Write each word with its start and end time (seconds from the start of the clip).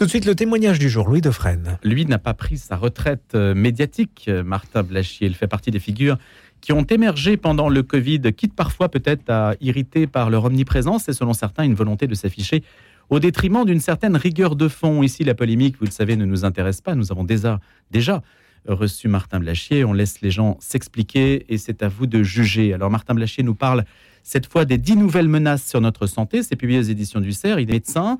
Tout 0.00 0.06
de 0.06 0.10
suite, 0.10 0.24
le 0.24 0.34
témoignage 0.34 0.78
du 0.78 0.88
jour, 0.88 1.10
Louis 1.10 1.20
Defresne. 1.20 1.78
Lui 1.84 2.06
n'a 2.06 2.16
pas 2.16 2.32
pris 2.32 2.56
sa 2.56 2.74
retraite 2.74 3.32
euh, 3.34 3.54
médiatique, 3.54 4.24
euh, 4.28 4.42
Martin 4.42 4.82
Blachier. 4.82 5.26
Il 5.26 5.34
fait 5.34 5.46
partie 5.46 5.70
des 5.70 5.78
figures 5.78 6.16
qui 6.62 6.72
ont 6.72 6.84
émergé 6.84 7.36
pendant 7.36 7.68
le 7.68 7.82
Covid, 7.82 8.22
quitte 8.34 8.54
parfois 8.54 8.88
peut-être 8.88 9.28
à 9.28 9.56
irriter 9.60 10.06
par 10.06 10.30
leur 10.30 10.46
omniprésence 10.46 11.10
et 11.10 11.12
selon 11.12 11.34
certains 11.34 11.64
une 11.64 11.74
volonté 11.74 12.06
de 12.06 12.14
s'afficher 12.14 12.64
au 13.10 13.20
détriment 13.20 13.66
d'une 13.66 13.78
certaine 13.78 14.16
rigueur 14.16 14.56
de 14.56 14.68
fond. 14.68 15.02
Ici, 15.02 15.22
la 15.22 15.34
polémique, 15.34 15.76
vous 15.78 15.84
le 15.84 15.90
savez, 15.90 16.16
ne 16.16 16.24
nous 16.24 16.46
intéresse 16.46 16.80
pas. 16.80 16.94
Nous 16.94 17.12
avons 17.12 17.24
déjà, 17.24 18.22
reçu 18.66 19.06
Martin 19.06 19.38
Blachier. 19.38 19.84
On 19.84 19.92
laisse 19.92 20.22
les 20.22 20.30
gens 20.30 20.56
s'expliquer 20.60 21.44
et 21.52 21.58
c'est 21.58 21.82
à 21.82 21.88
vous 21.88 22.06
de 22.06 22.22
juger. 22.22 22.72
Alors, 22.72 22.90
Martin 22.90 23.12
Blachier 23.12 23.42
nous 23.42 23.54
parle 23.54 23.84
cette 24.22 24.50
fois 24.50 24.64
des 24.64 24.78
dix 24.78 24.96
nouvelles 24.96 25.28
menaces 25.28 25.68
sur 25.68 25.82
notre 25.82 26.06
santé. 26.06 26.42
C'est 26.42 26.56
publié 26.56 26.78
aux 26.78 26.84
éditions 26.84 27.20
du 27.20 27.34
CERF. 27.34 27.60
Il 27.60 27.68
est 27.68 27.74
médecin. 27.74 28.16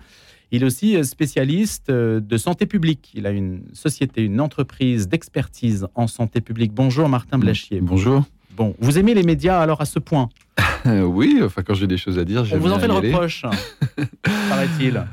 Il 0.53 0.63
est 0.63 0.67
aussi 0.67 0.97
euh, 0.97 1.05
spécialiste 1.05 1.91
euh, 1.91 2.21
de 2.21 2.37
santé 2.37 2.67
publique. 2.67 3.13
Il 3.15 3.27
a 3.27 3.31
une 3.31 3.63
société, 3.73 4.23
une 4.25 4.41
entreprise 4.41 5.09
d'expertise 5.09 5.87
en 5.95 6.09
santé 6.09 6.41
publique. 6.41 6.73
Bonjour 6.73 7.09
Martin 7.09 7.39
Blachier. 7.39 7.81
Bonjour. 7.81 8.25
Bon, 8.57 8.75
vous 8.81 8.99
aimez 8.99 9.15
les 9.15 9.23
médias 9.23 9.61
alors 9.61 9.81
à 9.81 9.87
ce 9.87 9.99
point? 9.99 10.29
Oui, 10.87 11.39
enfin 11.45 11.63
quand 11.63 11.75
j'ai 11.75 11.87
des 11.87 11.99
choses 11.99 12.19
à 12.19 12.25
dire, 12.25 12.43
On 12.55 12.59
vous 12.59 12.73
en 12.73 12.79
fait 12.79 12.87
le 12.87 12.95
reproche, 12.95 13.45
paraît-il. 14.49 15.05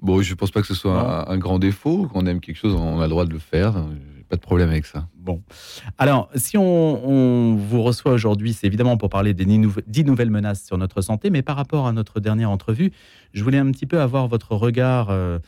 Bon, 0.00 0.22
je 0.22 0.30
ne 0.30 0.34
pense 0.34 0.50
pas 0.50 0.62
que 0.62 0.66
ce 0.66 0.72
soit 0.72 1.28
un, 1.28 1.34
un, 1.34 1.36
grand 1.36 1.58
défaut. 1.58 2.08
Quand 2.10 2.22
on 2.22 2.26
aime 2.26 2.40
quelque 2.40 2.56
chose, 2.56 2.74
on 2.74 3.00
a 3.00 3.02
le 3.02 3.10
droit 3.10 3.26
de 3.26 3.32
le 3.34 3.38
faire. 3.38 3.84
Pas 4.30 4.36
de 4.36 4.40
problème 4.40 4.68
avec 4.68 4.86
ça. 4.86 5.08
Bon. 5.16 5.42
Alors, 5.98 6.30
si 6.36 6.56
on, 6.56 7.56
vous 7.56 7.82
reçoit 7.82 8.12
aujourd'hui, 8.12 8.52
c'est 8.52 8.68
évidemment 8.68 8.96
pour 8.96 9.10
parler 9.10 9.34
des 9.34 9.44
dix 9.44 10.04
nouvelles 10.04 10.30
menaces 10.30 10.64
sur 10.64 10.78
notre 10.78 11.02
santé, 11.02 11.30
mais 11.30 11.42
par 11.42 11.56
rapport 11.56 11.88
à 11.88 11.92
notre 11.92 12.20
dernière 12.20 12.48
entrevue, 12.48 12.92
je 13.34 13.42
voulais 13.42 13.58
un 13.58 13.68
petit 13.72 13.86
peu 13.86 14.00
avoir 14.00 14.28
votre 14.28 14.54
regard 14.54 15.10
euh, 15.10 15.40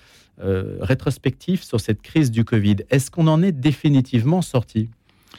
euh, 0.42 0.78
rétrospectif 0.80 1.62
sur 1.62 1.78
cette 1.78 2.02
crise 2.02 2.32
du 2.32 2.44
Covid. 2.44 2.78
Est-ce 2.90 3.12
qu'on 3.12 3.28
en 3.28 3.40
est 3.40 3.52
définitivement 3.52 4.42
sorti? 4.42 4.90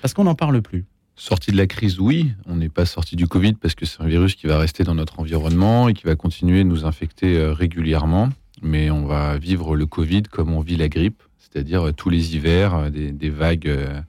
Parce 0.01 0.13
qu'on 0.13 0.23
n'en 0.23 0.35
parle 0.35 0.61
plus. 0.61 0.85
Sorti 1.17 1.51
de 1.51 1.57
la 1.57 1.67
crise, 1.67 1.99
oui. 1.99 2.31
On 2.45 2.55
n'est 2.55 2.69
pas 2.69 2.85
sorti 2.85 3.17
du 3.17 3.27
Covid 3.27 3.53
parce 3.53 3.75
que 3.75 3.85
c'est 3.85 4.01
un 4.01 4.07
virus 4.07 4.35
qui 4.35 4.47
va 4.47 4.57
rester 4.57 4.85
dans 4.85 4.95
notre 4.95 5.19
environnement 5.19 5.89
et 5.89 5.93
qui 5.93 6.05
va 6.05 6.15
continuer 6.15 6.63
de 6.63 6.69
nous 6.69 6.85
infecter 6.85 7.37
euh, 7.37 7.51
régulièrement. 7.51 8.29
Mais 8.63 8.89
on 8.89 9.05
va 9.05 9.37
vivre 9.37 9.75
le 9.75 9.85
Covid 9.85 10.23
comme 10.23 10.51
on 10.53 10.61
vit 10.61 10.77
la 10.77 10.89
grippe 10.89 11.21
c'est-à-dire 11.53 11.87
euh, 11.87 11.91
tous 11.91 12.09
les 12.09 12.35
hivers, 12.35 12.75
euh, 12.75 12.89
des, 12.89 13.29
vagues 13.29 13.67
euh, 13.67 14.01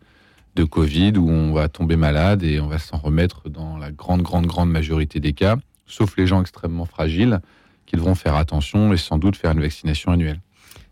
de 0.55 0.65
Covid 0.65 1.13
où 1.19 1.29
on 1.29 1.53
va 1.53 1.69
tomber 1.69 1.97
malade 1.97 2.43
et 2.43 2.61
on 2.61 2.69
va 2.69 2.79
s'en 2.79 2.97
remettre 2.97 3.49
dans 3.49 3.77
la 3.77 3.91
grande, 3.91 4.23
grande, 4.23 4.47
grande 4.47 4.71
majorité 4.71 5.21
des 5.21 5.33
cas, 5.33 5.57
sauf 5.87 6.17
les 6.17 6.27
gens 6.27 6.41
extrêmement 6.41 6.87
fragiles 6.87 7.41
qui 7.87 7.97
devront 7.97 8.15
faire 8.15 8.37
attention 8.37 8.93
et 8.93 8.97
sans 8.97 9.19
doute 9.19 9.37
faire 9.37 9.51
une 9.51 9.61
vaccination 9.61 10.13
annuelle. 10.13 10.41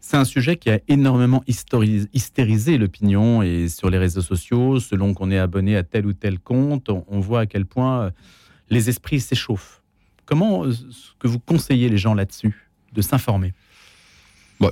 C'est 0.00 0.16
un 0.16 0.24
sujet 0.24 0.56
qui 0.56 0.68
a 0.68 0.80
énormément 0.88 1.42
hystérisé 1.46 2.76
l'opinion 2.76 3.40
et 3.42 3.68
sur 3.68 3.88
les 3.88 3.98
réseaux 3.98 4.20
sociaux, 4.20 4.80
selon 4.80 5.14
qu'on 5.14 5.30
est 5.30 5.38
abonné 5.38 5.76
à 5.76 5.84
tel 5.84 6.06
ou 6.06 6.12
tel 6.12 6.40
compte, 6.40 6.90
on 6.90 7.20
voit 7.20 7.40
à 7.40 7.46
quel 7.46 7.66
point 7.66 8.10
les 8.68 8.88
esprits 8.88 9.20
s'échauffent. 9.20 9.80
Comment 10.26 10.64
que 11.20 11.28
vous 11.28 11.38
conseillez 11.38 11.88
les 11.88 11.98
gens 11.98 12.14
là-dessus? 12.14 12.71
De 12.92 13.02
s'informer 13.02 13.52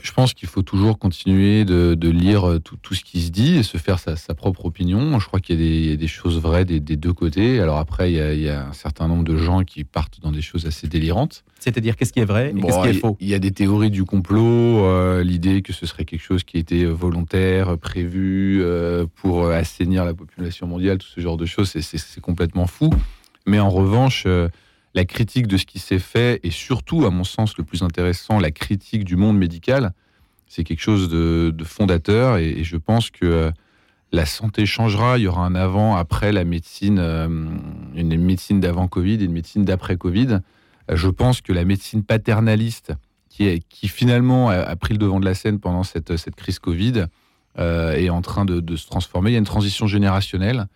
je 0.03 0.13
pense 0.13 0.35
qu'il 0.35 0.49
faut 0.49 0.63
toujours 0.63 0.99
continuer 0.99 1.65
de, 1.65 2.09
lire 2.09 2.49
euh, 2.49 2.59
tout, 2.59 2.95
ce 2.95 3.03
qui 3.03 3.21
se 3.21 3.31
dit 3.31 3.57
et 3.57 3.63
se 3.63 3.79
faire 3.79 3.99
sa, 3.99 4.17
propre 4.35 4.67
opinion. 4.67 5.19
Je 5.19 5.27
crois 5.27 5.41
qu'il 5.41 5.61
y, 5.61 5.93
a 5.93 5.97
des 5.97 6.07
choses 6.07 6.41
vraies 6.41 6.65
des, 6.65 6.81
deux 6.81 7.13
côtés. 7.13 7.61
Alors 7.61 7.79
après, 7.79 8.13
il 8.13 8.41
y, 8.41 8.49
a, 8.49 8.69
un 8.69 8.73
certain 8.73 9.09
nombre 9.09 9.25
de 9.25 9.37
gens 9.37 9.65
qui 9.65 9.85
partent 9.85 10.21
dans 10.21 10.33
des 10.33 10.43
choses 10.43 10.67
assez 10.67 10.87
délirantes. 10.87 11.45
C'est-à-dire, 11.59 11.97
qu'est-ce 11.97 12.13
qui 12.13 12.21
est 12.21 12.25
vrai 12.25 12.53
et 12.57 12.61
qu'est-ce 12.61 12.83
qui 12.83 12.89
est 12.89 13.01
faux? 13.01 13.17
Il 13.21 13.29
y 13.29 13.35
a 13.35 13.39
des 13.39 13.51
théories 13.51 13.91
du 13.91 14.05
complot, 14.05 14.85
euh, 14.85 15.23
l'idée 15.23 15.63
que 15.63 15.73
ce 15.73 15.87
serait 15.87 16.05
quelque 16.05 16.23
chose 16.23 16.45
qui 16.45 16.59
était 16.59 16.85
volontaire, 16.85 17.77
prévu 17.79 18.61
euh, 18.63 19.07
pour 19.17 19.49
assainir 19.49 20.05
la 20.05 20.15
population 20.15 20.67
mondiale, 20.67 20.99
tout 20.99 21.09
ce 21.09 21.21
genre 21.21 21.37
de 21.37 21.47
choses, 21.47 21.69
c'est 21.69 22.21
complètement 22.21 22.67
fou. 22.67 22.91
Mais 23.47 23.59
en 23.59 23.71
revanche 23.71 24.27
la 24.95 25.05
critique 25.05 25.47
de 25.47 25.57
ce 25.57 25.67
qui 25.67 25.79
s'est 25.79 25.99
fait 25.99 26.41
et 26.43 26.51
surtout, 26.51 27.07
à 27.07 27.11
mon 27.11 27.25
sens, 27.25 27.57
le 27.57 27.65
plus 27.65 27.83
intéressant, 27.83 28.39
la 28.39 28.51
critique 28.51 29.05
du 29.05 29.17
monde 29.17 29.39
médical, 29.39 29.93
c'est 30.51 30.65
quelque 30.65 30.81
chose 30.81 31.09
de, 31.09 31.55
fondateur 31.65 32.39
et, 32.39 32.65
je 32.65 32.77
pense 32.77 33.11
que 33.11 33.25
euh, 33.25 33.51
la 34.11 34.27
santé 34.27 34.67
changera. 34.67 35.17
Il 35.17 35.23
y 35.23 35.27
aura 35.29 35.47
un 35.47 35.55
avant, 35.55 35.95
après 35.95 36.33
la 36.33 36.45
médecine, 36.45 36.99
euh, 36.99 37.29
une 37.95 38.21
médecine 38.21 38.59
d'avant 38.59 38.89
Covid 38.89 39.15
et 39.15 39.25
une 39.25 39.33
médecine 39.33 39.65
d'après 39.65 39.97
Covid. 39.97 40.41
Euh, 40.91 40.97
je 40.97 41.09
pense 41.09 41.41
que 41.41 41.53
la 41.53 41.65
médecine 41.65 42.03
paternaliste, 42.03 42.93
qui, 43.29 43.89
finalement 43.89 44.51
a, 44.51 44.77
pris 44.77 44.93
le 44.93 44.99
devant 44.99 45.19
de 45.19 45.25
la 45.25 45.35
scène 45.35 45.61
pendant 45.61 45.83
cette, 45.83 46.35
crise 46.35 46.59
Covid, 46.59 47.07
est 47.57 48.11
en 48.11 48.21
train 48.21 48.45
de, 48.45 48.77
se 48.77 48.87
transformer. 48.87 49.31
Il 49.31 49.33
y 49.33 49.37
a 49.37 49.39
une 49.39 49.47
transition 49.47 49.87
générationnelle. 49.87 50.67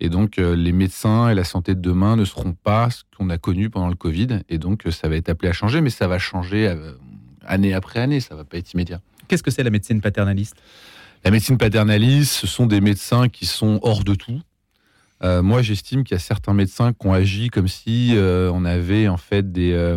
Et 0.00 0.08
donc, 0.08 0.38
euh, 0.38 0.56
les 0.56 0.72
médecins 0.72 1.28
et 1.28 1.34
la 1.34 1.44
santé 1.44 1.74
de 1.74 1.80
demain 1.80 2.16
ne 2.16 2.24
seront 2.24 2.54
pas 2.54 2.88
ce 2.90 3.02
qu'on 3.16 3.28
a 3.28 3.36
connu 3.36 3.68
pendant 3.68 3.88
le 3.88 3.94
Covid. 3.94 4.40
Et 4.48 4.56
donc, 4.56 4.86
euh, 4.86 4.90
ça 4.90 5.08
va 5.08 5.16
être 5.16 5.28
appelé 5.28 5.50
à 5.50 5.52
changer, 5.52 5.82
mais 5.82 5.90
ça 5.90 6.08
va 6.08 6.18
changer 6.18 6.68
euh, 6.68 6.92
année 7.44 7.74
après 7.74 8.00
année. 8.00 8.20
Ça 8.20 8.34
va 8.34 8.44
pas 8.44 8.56
être 8.56 8.72
immédiat. 8.72 9.02
Qu'est-ce 9.28 9.42
que 9.42 9.50
c'est 9.50 9.62
la 9.62 9.70
médecine 9.70 10.00
paternaliste? 10.00 10.56
La 11.22 11.30
médecine 11.30 11.58
paternaliste, 11.58 12.32
ce 12.32 12.46
sont 12.46 12.64
des 12.64 12.80
médecins 12.80 13.28
qui 13.28 13.44
sont 13.44 13.78
hors 13.82 14.04
de 14.04 14.14
tout. 14.14 14.40
moi, 15.22 15.60
j'estime 15.60 16.02
qu'il 16.02 16.14
y 16.14 16.16
a 16.16 16.18
certains 16.18 16.54
médecins 16.54 16.94
qui 16.94 17.06
ont 17.06 17.12
agi 17.12 17.50
comme 17.50 17.68
si 17.68 18.14
on 18.16 18.64
avait 18.64 19.06
en 19.06 19.18
fait 19.18 19.52
des, 19.52 19.96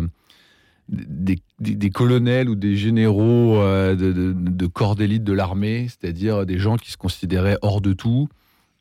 des, 0.90 1.38
des, 1.60 1.88
colonels 1.88 2.50
ou 2.50 2.54
des 2.54 2.76
généraux 2.76 3.56
de, 3.56 3.94
de, 3.94 4.34
de 4.36 4.66
corps 4.66 4.96
d'élite 4.96 5.24
de 5.24 5.32
l'armée, 5.32 5.88
c'est-à-dire 5.88 6.44
des 6.44 6.58
gens 6.58 6.76
qui 6.76 6.92
se 6.92 6.98
considéraient 6.98 7.56
hors 7.62 7.80
de 7.80 7.94
tout, 7.94 8.28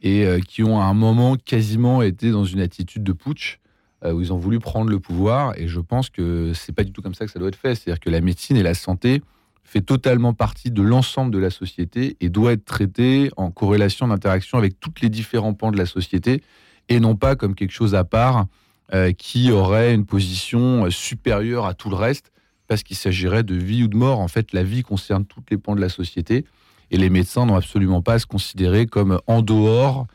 et 0.03 0.25
euh, 0.25 0.39
qui 0.39 0.63
ont 0.63 0.79
à 0.79 0.83
un 0.83 0.93
moment 0.93 1.35
quasiment 1.37 2.01
été 2.01 2.29
dans 2.29 2.43
une 2.43 2.59
attitude 2.59 3.03
de 3.03 3.13
putsch 3.13 3.59
euh, 4.03 4.11
où 4.11 4.21
ils 4.21 4.33
ont 4.33 4.37
voulu 4.37 4.59
prendre 4.59 4.91
le 4.91 4.99
pouvoir. 4.99 5.57
Et 5.57 5.67
je 5.67 5.79
pense 5.79 6.09
que 6.09 6.51
c'est 6.53 6.73
pas 6.73 6.83
du 6.83 6.91
tout 6.91 7.01
comme 7.01 7.15
ça 7.15 7.25
que 7.25 7.31
ça 7.31 7.39
doit 7.39 7.47
être 7.47 7.55
fait. 7.55 7.73
C'est-à-dire 7.73 8.01
que 8.01 8.09
la 8.09 8.21
médecine 8.21 8.57
et 8.57 8.63
la 8.63 8.73
santé 8.73 9.21
fait 9.63 9.81
totalement 9.81 10.33
partie 10.33 10.71
de 10.71 10.81
l'ensemble 10.81 11.31
de 11.31 11.39
la 11.39 11.49
société 11.49 12.17
et 12.19 12.29
doit 12.29 12.51
être 12.51 12.65
traitée 12.65 13.31
en 13.37 13.49
corrélation 13.49 14.07
d'interaction 14.09 14.57
avec 14.57 14.79
tous 14.79 14.93
les 15.01 15.09
différents 15.09 15.53
pans 15.53 15.71
de 15.71 15.77
la 15.77 15.85
société 15.85 16.43
et 16.89 16.99
non 16.99 17.15
pas 17.15 17.37
comme 17.37 17.55
quelque 17.55 17.71
chose 17.71 17.95
à 17.95 18.03
part 18.03 18.47
euh, 18.93 19.13
qui 19.13 19.51
aurait 19.51 19.93
une 19.93 20.05
position 20.05 20.91
supérieure 20.91 21.65
à 21.65 21.73
tout 21.73 21.89
le 21.89 21.95
reste 21.95 22.33
parce 22.67 22.83
qu'il 22.83 22.97
s'agirait 22.97 23.43
de 23.43 23.55
vie 23.55 23.83
ou 23.83 23.87
de 23.87 23.95
mort. 23.95 24.19
En 24.19 24.27
fait, 24.27 24.51
la 24.51 24.63
vie 24.63 24.83
concerne 24.83 25.25
tous 25.25 25.41
les 25.49 25.57
pans 25.57 25.75
de 25.75 25.81
la 25.81 25.89
société 25.89 26.45
et 26.93 26.97
les 26.97 27.09
médecins 27.09 27.47
n'ont 27.47 27.55
absolument 27.55 28.03
pas 28.03 28.13
à 28.13 28.19
se 28.19 28.27
considérer 28.27 28.85
comme 28.85 29.19
en 29.25 29.41
dehors 29.41 30.05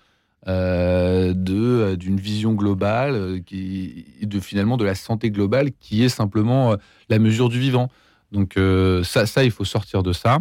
euh, 0.47 1.34
de 1.34 1.97
d'une 1.97 2.19
vision 2.19 2.55
globale, 2.55 3.15
euh, 3.16 3.41
de 4.22 4.41
finalement 4.41 4.77
de 4.77 4.84
la 4.84 4.94
santé 4.94 5.33
globale, 5.33 5.72
qui 5.81 6.05
est 6.05 6.09
simplement 6.09 6.72
euh, 6.72 6.77
la 7.09 7.19
mesure 7.19 7.49
du 7.49 7.59
vivant. 7.59 7.91
Donc 8.31 8.59
ça, 9.05 9.25
ça, 9.25 9.43
il 9.43 9.50
faut 9.50 9.65
sortir 9.65 10.03
de 10.03 10.12
ça. 10.12 10.39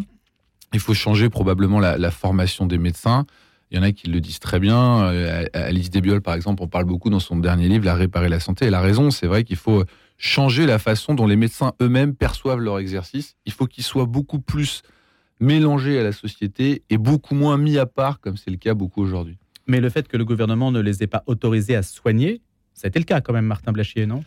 Il 0.73 0.81
faut 0.81 0.93
changer 0.93 1.29
probablement 1.29 1.79
la, 1.79 2.11
formation 2.11 2.65
des 2.65 2.77
médecins. 2.77 3.25
Il 3.71 3.77
y 3.77 3.79
en 3.79 3.83
a 3.83 3.93
qui 3.93 4.07
le 4.07 4.19
disent 4.19 4.39
très 4.39 4.59
bien. 4.59 5.09
Alice 5.53 5.89
Desbiol, 5.89 6.21
par 6.21 6.33
exemple, 6.33 6.61
on 6.61 6.67
parle 6.67 6.83
beaucoup 6.83 7.09
dans 7.09 7.21
son 7.21 7.37
dernier 7.37 7.69
livre, 7.69 7.85
La 7.85 7.95
réparer 7.95 8.27
la 8.27 8.41
santé. 8.41 8.65
Elle 8.65 8.73
a 8.73 8.81
raison. 8.81 9.09
C'est 9.09 9.25
vrai 9.25 9.45
qu'il 9.45 9.55
faut 9.55 9.85
changer 10.17 10.65
la 10.65 10.79
façon 10.79 11.13
dont 11.13 11.27
les 11.27 11.37
médecins 11.37 11.71
eux-mêmes 11.81 12.13
perçoivent 12.13 12.59
leur 12.59 12.79
exercice. 12.79 13.37
Il 13.45 13.53
faut 13.53 13.67
qu'ils 13.67 13.85
soient 13.85 14.05
beaucoup 14.05 14.39
plus 14.39 14.83
mélangés 15.39 15.99
à 15.99 16.03
la 16.03 16.11
société 16.11 16.83
et 16.89 16.97
beaucoup 16.97 17.35
moins 17.35 17.57
mis 17.57 17.77
à 17.77 17.85
part, 17.85 18.19
comme 18.19 18.37
c'est 18.37 18.51
le 18.51 18.57
cas 18.57 18.73
beaucoup 18.73 19.01
aujourd'hui. 19.01 19.37
Mais 19.67 19.79
le 19.79 19.89
fait 19.89 20.07
que 20.07 20.17
le 20.17 20.25
gouvernement 20.25 20.71
ne 20.71 20.79
les 20.79 21.03
ait 21.03 21.07
pas 21.07 21.23
autorisés 21.27 21.75
à 21.75 21.83
soigner, 21.83 22.41
ça 22.73 22.85
a 22.85 22.87
été 22.89 22.99
le 22.99 23.05
cas 23.05 23.21
quand 23.21 23.33
même, 23.33 23.45
Martin 23.45 23.71
Blachier, 23.71 24.05
non? 24.05 24.23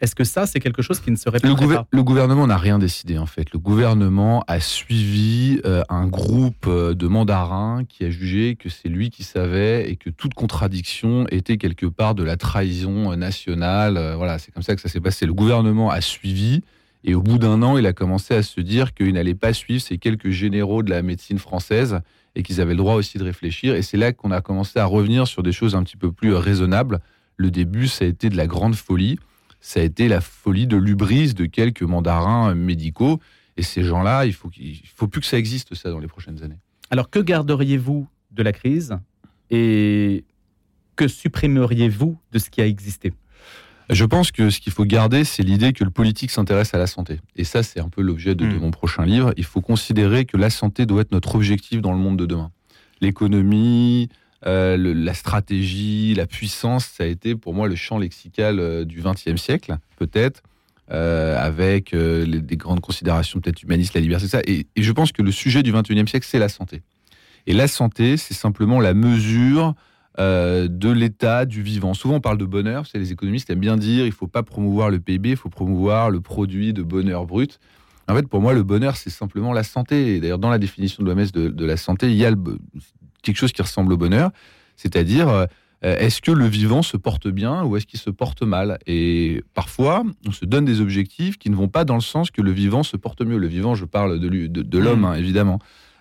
Est-ce 0.00 0.14
que 0.14 0.22
ça, 0.22 0.46
c'est 0.46 0.60
quelque 0.60 0.80
chose 0.80 1.00
qui 1.00 1.10
ne 1.10 1.16
serait 1.16 1.40
pas 1.40 1.48
Le 1.90 2.02
gouvernement 2.04 2.46
n'a 2.46 2.56
rien 2.56 2.78
décidé, 2.78 3.18
en 3.18 3.26
fait. 3.26 3.52
Le 3.52 3.58
gouvernement 3.58 4.44
a 4.46 4.60
suivi 4.60 5.60
euh, 5.64 5.82
un 5.88 6.06
groupe 6.06 6.66
euh, 6.68 6.94
de 6.94 7.08
mandarins 7.08 7.84
qui 7.88 8.04
a 8.04 8.10
jugé 8.10 8.54
que 8.54 8.68
c'est 8.68 8.88
lui 8.88 9.10
qui 9.10 9.24
savait 9.24 9.90
et 9.90 9.96
que 9.96 10.08
toute 10.08 10.34
contradiction 10.34 11.26
était 11.32 11.56
quelque 11.56 11.86
part 11.86 12.14
de 12.14 12.22
la 12.22 12.36
trahison 12.36 13.16
nationale. 13.16 14.14
voilà, 14.16 14.38
c'est 14.38 14.52
comme 14.52 14.62
ça 14.62 14.76
que 14.76 14.80
ça 14.80 14.88
s'est 14.88 15.00
passé. 15.00 15.26
Le 15.26 15.34
gouvernement 15.34 15.90
a 15.90 16.00
suivi 16.00 16.62
et 17.04 17.14
au 17.14 17.22
bout 17.22 17.38
d'un 17.38 17.62
an, 17.62 17.78
il 17.78 17.86
a 17.86 17.92
commencé 17.92 18.34
à 18.34 18.42
se 18.42 18.60
dire 18.60 18.92
qu'il 18.92 19.12
n'allait 19.12 19.34
pas 19.34 19.52
suivre 19.52 19.80
ces 19.80 19.98
quelques 19.98 20.30
généraux 20.30 20.82
de 20.82 20.90
la 20.90 21.02
médecine 21.02 21.38
française 21.38 22.00
et 22.34 22.42
qu'ils 22.42 22.60
avaient 22.60 22.72
le 22.72 22.78
droit 22.78 22.94
aussi 22.94 23.18
de 23.18 23.24
réfléchir. 23.24 23.74
Et 23.74 23.82
c'est 23.82 23.96
là 23.96 24.12
qu'on 24.12 24.30
a 24.30 24.40
commencé 24.40 24.78
à 24.78 24.84
revenir 24.84 25.26
sur 25.26 25.42
des 25.42 25.52
choses 25.52 25.74
un 25.74 25.82
petit 25.82 25.96
peu 25.96 26.12
plus 26.12 26.34
raisonnables. 26.34 27.00
Le 27.36 27.50
début, 27.50 27.86
ça 27.86 28.04
a 28.04 28.08
été 28.08 28.28
de 28.30 28.36
la 28.36 28.46
grande 28.46 28.74
folie. 28.74 29.18
Ça 29.60 29.80
a 29.80 29.82
été 29.82 30.08
la 30.08 30.20
folie 30.20 30.66
de 30.66 30.76
l'ubris 30.76 31.34
de 31.34 31.46
quelques 31.46 31.82
mandarins 31.82 32.54
médicaux. 32.54 33.20
Et 33.56 33.62
ces 33.62 33.82
gens-là, 33.84 34.26
il 34.26 34.32
faut, 34.32 34.50
faut 34.94 35.08
plus 35.08 35.20
que 35.20 35.26
ça 35.26 35.38
existe, 35.38 35.74
ça, 35.74 35.90
dans 35.90 35.98
les 35.98 36.06
prochaines 36.08 36.42
années. 36.42 36.58
Alors, 36.90 37.10
que 37.10 37.18
garderiez-vous 37.18 38.08
de 38.30 38.42
la 38.42 38.52
crise 38.52 38.96
et 39.50 40.24
que 40.96 41.08
supprimeriez-vous 41.08 42.18
de 42.32 42.38
ce 42.38 42.50
qui 42.50 42.60
a 42.60 42.66
existé? 42.66 43.12
Je 43.90 44.04
pense 44.04 44.30
que 44.32 44.50
ce 44.50 44.60
qu'il 44.60 44.72
faut 44.72 44.84
garder, 44.84 45.24
c'est 45.24 45.42
l'idée 45.42 45.72
que 45.72 45.82
le 45.82 45.90
politique 45.90 46.30
s'intéresse 46.30 46.74
à 46.74 46.78
la 46.78 46.86
santé. 46.86 47.20
Et 47.36 47.44
ça, 47.44 47.62
c'est 47.62 47.80
un 47.80 47.88
peu 47.88 48.02
l'objet 48.02 48.34
de, 48.34 48.44
de 48.46 48.56
Mm. 48.56 48.60
mon 48.60 48.70
prochain 48.70 49.04
livre. 49.06 49.32
Il 49.38 49.44
faut 49.44 49.60
considérer 49.62 50.26
que 50.26 50.36
la 50.36 50.50
santé 50.50 50.84
doit 50.84 51.00
être 51.02 51.12
notre 51.12 51.34
objectif 51.36 51.80
dans 51.80 51.92
le 51.92 51.98
monde 51.98 52.18
de 52.18 52.26
demain. 52.26 52.50
L'économie, 53.00 54.08
euh, 54.46 54.76
le- 54.76 54.92
la 54.92 55.14
stratégie, 55.14 56.14
la 56.14 56.26
puissance, 56.26 56.84
ça 56.86 57.04
a 57.04 57.06
été 57.06 57.34
pour 57.34 57.54
moi 57.54 57.66
le 57.66 57.74
champ 57.76 57.98
lexical 57.98 58.60
euh, 58.60 58.84
du 58.84 59.00
XXe 59.02 59.40
siècle, 59.40 59.76
peut-être, 59.96 60.42
euh, 60.90 61.36
avec 61.38 61.92
les- 61.92 62.40
des 62.40 62.56
grandes 62.56 62.80
considérations 62.80 63.40
peut-être 63.40 63.62
humanistes, 63.62 63.94
la 63.94 64.00
liberté, 64.00 64.28
ça. 64.28 64.40
Et, 64.46 64.66
et 64.76 64.82
je 64.82 64.92
pense 64.92 65.12
que 65.12 65.22
le 65.22 65.32
sujet 65.32 65.62
du 65.62 65.72
XXIe 65.72 66.06
siècle, 66.06 66.26
c'est 66.30 66.38
la 66.38 66.48
santé. 66.48 66.82
Et 67.46 67.54
la 67.54 67.66
santé, 67.68 68.16
c'est 68.18 68.34
simplement 68.34 68.80
la 68.80 68.92
mesure 68.94 69.74
euh, 70.18 70.68
de 70.68 70.90
l'état 70.90 71.44
du 71.44 71.62
vivant. 71.62 71.94
Souvent, 71.94 72.16
on 72.16 72.20
parle 72.20 72.38
de 72.38 72.44
bonheur. 72.44 72.86
C'est 72.86 72.98
les 72.98 73.12
économistes 73.12 73.50
aiment 73.50 73.60
bien 73.60 73.76
dire, 73.76 74.04
il 74.06 74.12
faut 74.12 74.26
pas 74.26 74.42
promouvoir 74.42 74.90
le 74.90 74.98
PIB, 74.98 75.30
il 75.30 75.36
faut 75.36 75.48
promouvoir 75.48 76.10
le 76.10 76.20
produit 76.20 76.72
de 76.72 76.82
bonheur 76.82 77.26
brut. 77.26 77.58
En 78.08 78.14
fait, 78.14 78.26
pour 78.26 78.40
moi, 78.40 78.54
le 78.54 78.62
bonheur, 78.62 78.96
c'est 78.96 79.10
simplement 79.10 79.52
la 79.52 79.62
santé. 79.62 80.16
Et 80.16 80.20
d'ailleurs, 80.20 80.38
dans 80.38 80.50
la 80.50 80.58
définition 80.58 81.02
de 81.04 81.10
l'OMS 81.10 81.26
de, 81.32 81.48
de 81.48 81.64
la 81.64 81.76
santé, 81.76 82.10
il 82.10 82.16
y 82.16 82.24
a 82.24 82.30
le 82.30 82.36
quelque 83.22 83.36
chose 83.36 83.52
qui 83.52 83.60
ressemble 83.62 83.92
au 83.92 83.96
bonheur, 83.96 84.30
c'est-à-dire 84.76 85.28
euh, 85.28 85.46
est-ce 85.82 86.20
que 86.22 86.30
le 86.32 86.46
vivant 86.46 86.82
se 86.82 86.96
porte 86.96 87.28
bien 87.28 87.62
ou 87.64 87.76
est-ce 87.76 87.84
qu'il 87.86 88.00
se 88.00 88.10
porte 88.10 88.42
mal? 88.42 88.78
Et 88.86 89.42
parfois, 89.54 90.04
on 90.26 90.32
se 90.32 90.44
donne 90.44 90.64
des 90.64 90.80
objectifs 90.80 91.36
qui 91.38 91.50
ne 91.50 91.56
vont 91.56 91.68
pas 91.68 91.84
dans 91.84 91.96
le 91.96 92.00
sens 92.00 92.30
que 92.30 92.40
le 92.42 92.50
vivant 92.52 92.82
se 92.82 92.96
porte 92.96 93.20
mieux. 93.22 93.36
Le 93.38 93.46
vivant, 93.48 93.74
je 93.74 93.84
parle 93.84 94.18
de, 94.18 94.26
lui- 94.28 94.48
de, 94.48 94.62
de 94.62 94.78
l'homme, 94.78 95.00
Mm. 95.02 95.04
hein, 95.04 95.14
évidemment. 95.14 95.58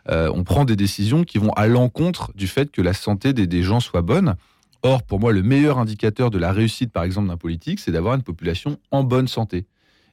Euh, 0.09 0.31
on 0.33 0.43
prend 0.43 0.65
des 0.65 0.75
décisions 0.75 1.23
qui 1.23 1.37
vont 1.37 1.51
à 1.53 1.67
l'encontre 1.67 2.31
du 2.35 2.47
fait 2.47 2.71
que 2.71 2.81
la 2.81 2.93
santé 2.93 3.33
des, 3.33 3.63
gens 3.63 3.79
soit 3.79 4.01
bonne. 4.01 4.35
Or, 4.83 5.03
pour 5.03 5.19
moi, 5.19 5.33
le 5.33 5.43
meilleur 5.43 5.79
indicateur 5.79 6.29
de 6.29 6.37
la 6.37 6.51
réussite, 6.51 6.91
par 6.91 7.03
exemple, 7.03 7.27
d'un 7.27 7.37
politique, 7.37 7.79
c'est 7.79 7.91
d'avoir 7.91 8.15
une 8.15 8.23
population 8.23 8.77
en 8.91 9.03
bonne 9.03 9.27
santé. 9.27 9.65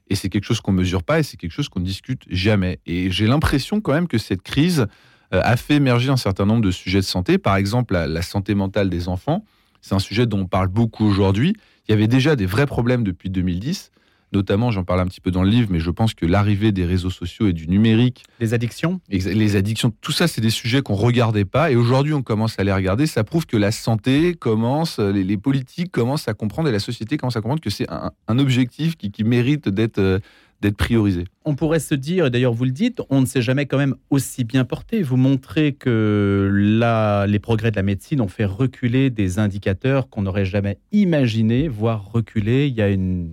Et 0.09 0.15
c'est 0.15 0.29
quelque 0.29 0.43
chose 0.43 0.61
qu'on 0.61 0.71
mesure 0.71 1.03
pas 1.03 1.19
et 1.19 1.23
c'est 1.23 1.37
quelque 1.37 1.51
chose 1.51 1.69
qu'on 1.69 1.79
ne 1.79 1.85
discute 1.85 2.23
jamais. 2.29 2.79
Et 2.85 3.09
j'ai 3.09 3.27
l'impression 3.27 3.81
quand 3.81 3.93
même 3.93 4.07
que 4.07 4.17
cette 4.17 4.41
crise 4.41 4.87
euh, 5.33 5.41
a 5.43 5.57
fait 5.57 5.75
émerger 5.75 6.09
un 6.09 6.17
certain 6.17 6.45
nombre 6.45 6.61
de 6.61 6.71
sujets 6.71 6.99
de 6.99 7.05
santé. 7.05 7.37
Par 7.37 7.55
exemple, 7.55 7.93
la, 7.93 8.05
la 8.07 8.21
santé 8.21 8.53
mentale 8.53 8.89
des 8.89 9.07
enfants. 9.07 9.43
C'est 9.81 9.95
un 9.95 9.99
sujet 9.99 10.25
dont 10.25 10.39
on 10.39 10.45
parle 10.45 10.67
beaucoup 10.67 11.05
aujourd'hui. 11.05 11.55
Il 11.87 11.91
y 11.91 11.93
avait 11.93 12.07
déjà 12.07 12.35
des 12.35 12.45
vrais 12.45 12.65
problèmes 12.65 13.03
depuis 13.03 13.29
2010. 13.29 13.91
Notamment, 14.35 14.69
j'en 14.69 14.83
parle 14.83 14.99
un 14.99 15.05
petit 15.05 15.21
peu 15.21 15.31
dans 15.31 15.43
le 15.43 15.49
livre, 15.49 15.69
mais 15.71 15.79
je 15.79 15.89
pense 15.89 16.13
que 16.13 16.25
l'arrivée 16.25 16.73
des 16.73 16.83
réseaux 16.83 17.09
sociaux 17.09 17.47
et 17.47 17.53
du 17.53 17.69
numérique 17.69 18.25
Les 18.41 18.53
addictions 18.53 18.99
Les 19.09 19.55
addictions, 19.55 19.93
tout 20.01 20.11
ça, 20.11 20.27
c'est 20.27 20.41
des 20.41 20.49
sujets 20.49 20.81
qu'on 20.81 20.95
regardait 20.95 21.45
pas. 21.45 21.71
Et 21.71 21.77
aujourd'hui, 21.77 22.13
on 22.13 22.21
commence 22.21 22.59
à 22.59 22.65
les 22.65 22.73
regarder. 22.73 23.07
Ça 23.07 23.23
prouve 23.23 23.45
que 23.45 23.55
la 23.55 23.71
santé 23.71 24.33
commence, 24.33 24.99
les, 24.99 25.23
les 25.23 25.37
politiques 25.37 25.89
commencent 25.89 26.27
à 26.27 26.33
comprendre 26.33 26.67
et 26.67 26.73
la 26.73 26.79
société 26.79 27.15
commence 27.15 27.37
à 27.37 27.41
comprendre 27.41 27.61
que 27.61 27.69
c'est 27.69 27.89
un, 27.89 28.11
un 28.27 28.39
objectif 28.39 28.97
qui, 28.97 29.09
qui 29.09 29.23
mérite 29.23 29.69
d'être 29.69 29.99
euh, 29.99 30.19
d'être 30.61 30.77
priorisé. 30.77 31.25
On 31.43 31.55
pourrait 31.55 31.79
se 31.79 31.95
dire, 31.95 32.25
et 32.25 32.29
d'ailleurs 32.29 32.53
vous 32.53 32.65
le 32.65 32.71
dites, 32.71 33.01
on 33.09 33.21
ne 33.21 33.25
s'est 33.25 33.41
jamais 33.41 33.65
quand 33.65 33.77
même 33.77 33.95
aussi 34.09 34.43
bien 34.43 34.65
porté. 34.65 35.01
Vous 35.01 35.17
montrez 35.17 35.73
que 35.73 36.49
là, 36.51 37.27
les 37.27 37.39
progrès 37.39 37.71
de 37.71 37.75
la 37.75 37.83
médecine 37.83 38.21
ont 38.21 38.27
fait 38.27 38.45
reculer 38.45 39.09
des 39.09 39.37
indicateurs 39.37 40.09
qu'on 40.09 40.23
n'aurait 40.23 40.45
jamais 40.45 40.79
imaginé 40.91 41.67
voir 41.67 42.11
reculer 42.11 42.67
il 42.67 42.73
y 42.73 42.81
a 42.81 42.89
une... 42.89 43.29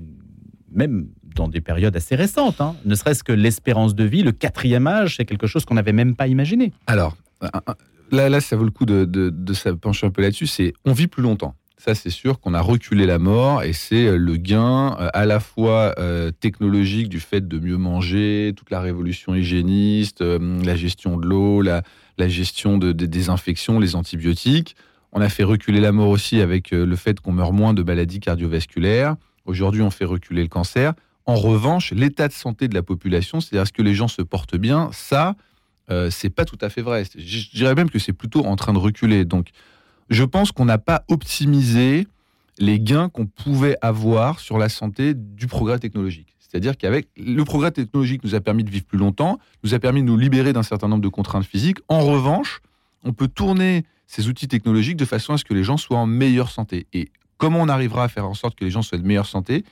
même 0.74 1.06
dans 1.34 1.48
des 1.48 1.60
périodes 1.60 1.96
assez 1.96 2.14
récentes. 2.14 2.60
hein. 2.60 2.76
Ne 2.84 2.94
serait-ce 2.94 3.24
que 3.24 3.32
l'espérance 3.32 3.94
de 3.94 4.04
vie, 4.04 4.22
le 4.22 4.32
quatrième 4.32 4.86
âge, 4.86 5.16
c'est 5.16 5.24
quelque 5.24 5.46
chose 5.46 5.64
qu'on 5.64 5.74
n'avait 5.74 5.92
même 5.92 6.14
pas 6.14 6.26
imaginé. 6.26 6.72
Alors, 6.86 7.16
là, 8.10 8.28
là, 8.28 8.40
ça 8.40 8.56
vaut 8.56 8.64
le 8.64 8.70
coup 8.70 8.86
de, 8.86 9.04
de, 9.04 9.52
se 9.54 9.68
pencher 9.70 10.06
un 10.06 10.10
peu 10.10 10.22
là-dessus. 10.22 10.46
C'est 10.46 10.74
on 10.84 10.92
vit 10.92 11.08
plus 11.08 11.22
longtemps. 11.22 11.54
Ça, 11.78 11.96
c'est 11.96 12.10
sûr 12.10 12.38
qu'on 12.38 12.54
a 12.54 12.60
reculé 12.60 13.06
la 13.06 13.18
mort 13.18 13.64
et 13.64 13.72
c'est 13.72 14.06
euh, 14.06 14.16
le 14.16 14.36
gain 14.36 14.96
euh, 15.00 15.08
à 15.14 15.26
la 15.26 15.40
fois 15.40 15.94
euh, 15.98 16.30
technologique 16.30 17.08
du 17.08 17.18
fait 17.18 17.48
de 17.48 17.58
mieux 17.58 17.76
manger, 17.76 18.52
toute 18.56 18.70
la 18.70 18.80
révolution 18.80 19.34
hygiéniste, 19.34 20.20
la 20.20 20.76
gestion 20.76 21.16
de 21.16 21.26
l'eau, 21.26 21.60
la, 21.60 21.82
gestion 22.28 22.78
de, 22.78 22.92
des 22.92 23.08
désinfections, 23.08 23.80
les 23.80 23.96
antibiotiques. 23.96 24.76
On 25.10 25.20
a 25.20 25.28
fait 25.28 25.42
reculer 25.42 25.80
la 25.80 25.90
mort 25.90 26.08
aussi 26.08 26.40
avec 26.40 26.70
le 26.70 26.96
fait 26.96 27.18
qu'on 27.18 27.32
meurt 27.32 27.52
moins 27.52 27.74
de 27.74 27.82
maladies 27.82 28.20
cardiovasculaires. 28.20 29.16
Aujourd'hui, 29.44 29.82
on 29.82 29.90
fait 29.90 30.04
reculer 30.04 30.42
le 30.42 30.48
cancer. 30.48 30.94
En 31.26 31.36
revanche, 31.36 31.92
l'état 31.92 32.28
de 32.28 32.32
santé 32.32 32.68
de 32.68 32.74
la 32.74 32.82
population, 32.82 33.40
c'est-à-dire 33.40 33.62
est-ce 33.62 33.72
que 33.72 33.82
les 33.82 33.94
gens 33.94 34.08
se 34.08 34.22
portent 34.22 34.56
bien, 34.56 34.90
ça, 34.92 35.36
euh, 35.90 36.10
c'est 36.10 36.30
pas 36.30 36.44
tout 36.44 36.58
à 36.60 36.68
fait 36.68 36.82
vrai. 36.82 37.04
Je 37.16 37.38
je 37.38 37.50
dirais 37.50 37.74
même 37.74 37.90
que 37.90 37.98
c'est 37.98 38.12
plutôt 38.12 38.44
en 38.44 38.56
train 38.56 38.72
de 38.72 38.78
reculer. 38.78 39.24
Donc, 39.24 39.48
je 40.10 40.24
pense 40.24 40.52
qu'on 40.52 40.64
n'a 40.64 40.78
pas 40.78 41.04
optimisé 41.08 42.06
les 42.58 42.80
gains 42.80 43.08
qu'on 43.08 43.26
pouvait 43.26 43.76
avoir 43.80 44.40
sur 44.40 44.58
la 44.58 44.68
santé 44.68 45.14
du 45.14 45.46
progrès 45.46 45.78
technologique. 45.78 46.36
C'est-à-dire 46.38 46.76
qu'avec 46.76 47.08
le 47.16 47.42
progrès 47.44 47.70
technologique 47.70 48.22
nous 48.24 48.34
a 48.34 48.40
permis 48.40 48.62
de 48.62 48.70
vivre 48.70 48.84
plus 48.84 48.98
longtemps, 48.98 49.38
nous 49.64 49.74
a 49.74 49.78
permis 49.78 50.02
de 50.02 50.06
nous 50.06 50.18
libérer 50.18 50.52
d'un 50.52 50.62
certain 50.62 50.86
nombre 50.86 51.02
de 51.02 51.08
contraintes 51.08 51.46
physiques. 51.46 51.78
En 51.88 52.00
revanche, 52.00 52.60
on 53.04 53.14
peut 53.14 53.28
tourner 53.28 53.84
ces 54.06 54.28
outils 54.28 54.48
technologiques 54.48 54.98
de 54.98 55.06
façon 55.06 55.32
à 55.32 55.38
ce 55.38 55.44
que 55.44 55.54
les 55.54 55.64
gens 55.64 55.78
soient 55.78 55.98
en 55.98 56.06
meilleure 56.06 56.50
santé. 56.50 56.86
Et 56.92 57.08
comment 57.42 57.60
on 57.60 57.68
arrivera 57.68 58.04
à 58.04 58.08
faire 58.08 58.28
en 58.28 58.34
sorte 58.34 58.54
que 58.54 58.64
les 58.64 58.70
gens 58.70 58.82
soient 58.82 58.98
de 58.98 59.04
meilleure 59.04 59.26
santé? 59.26 59.64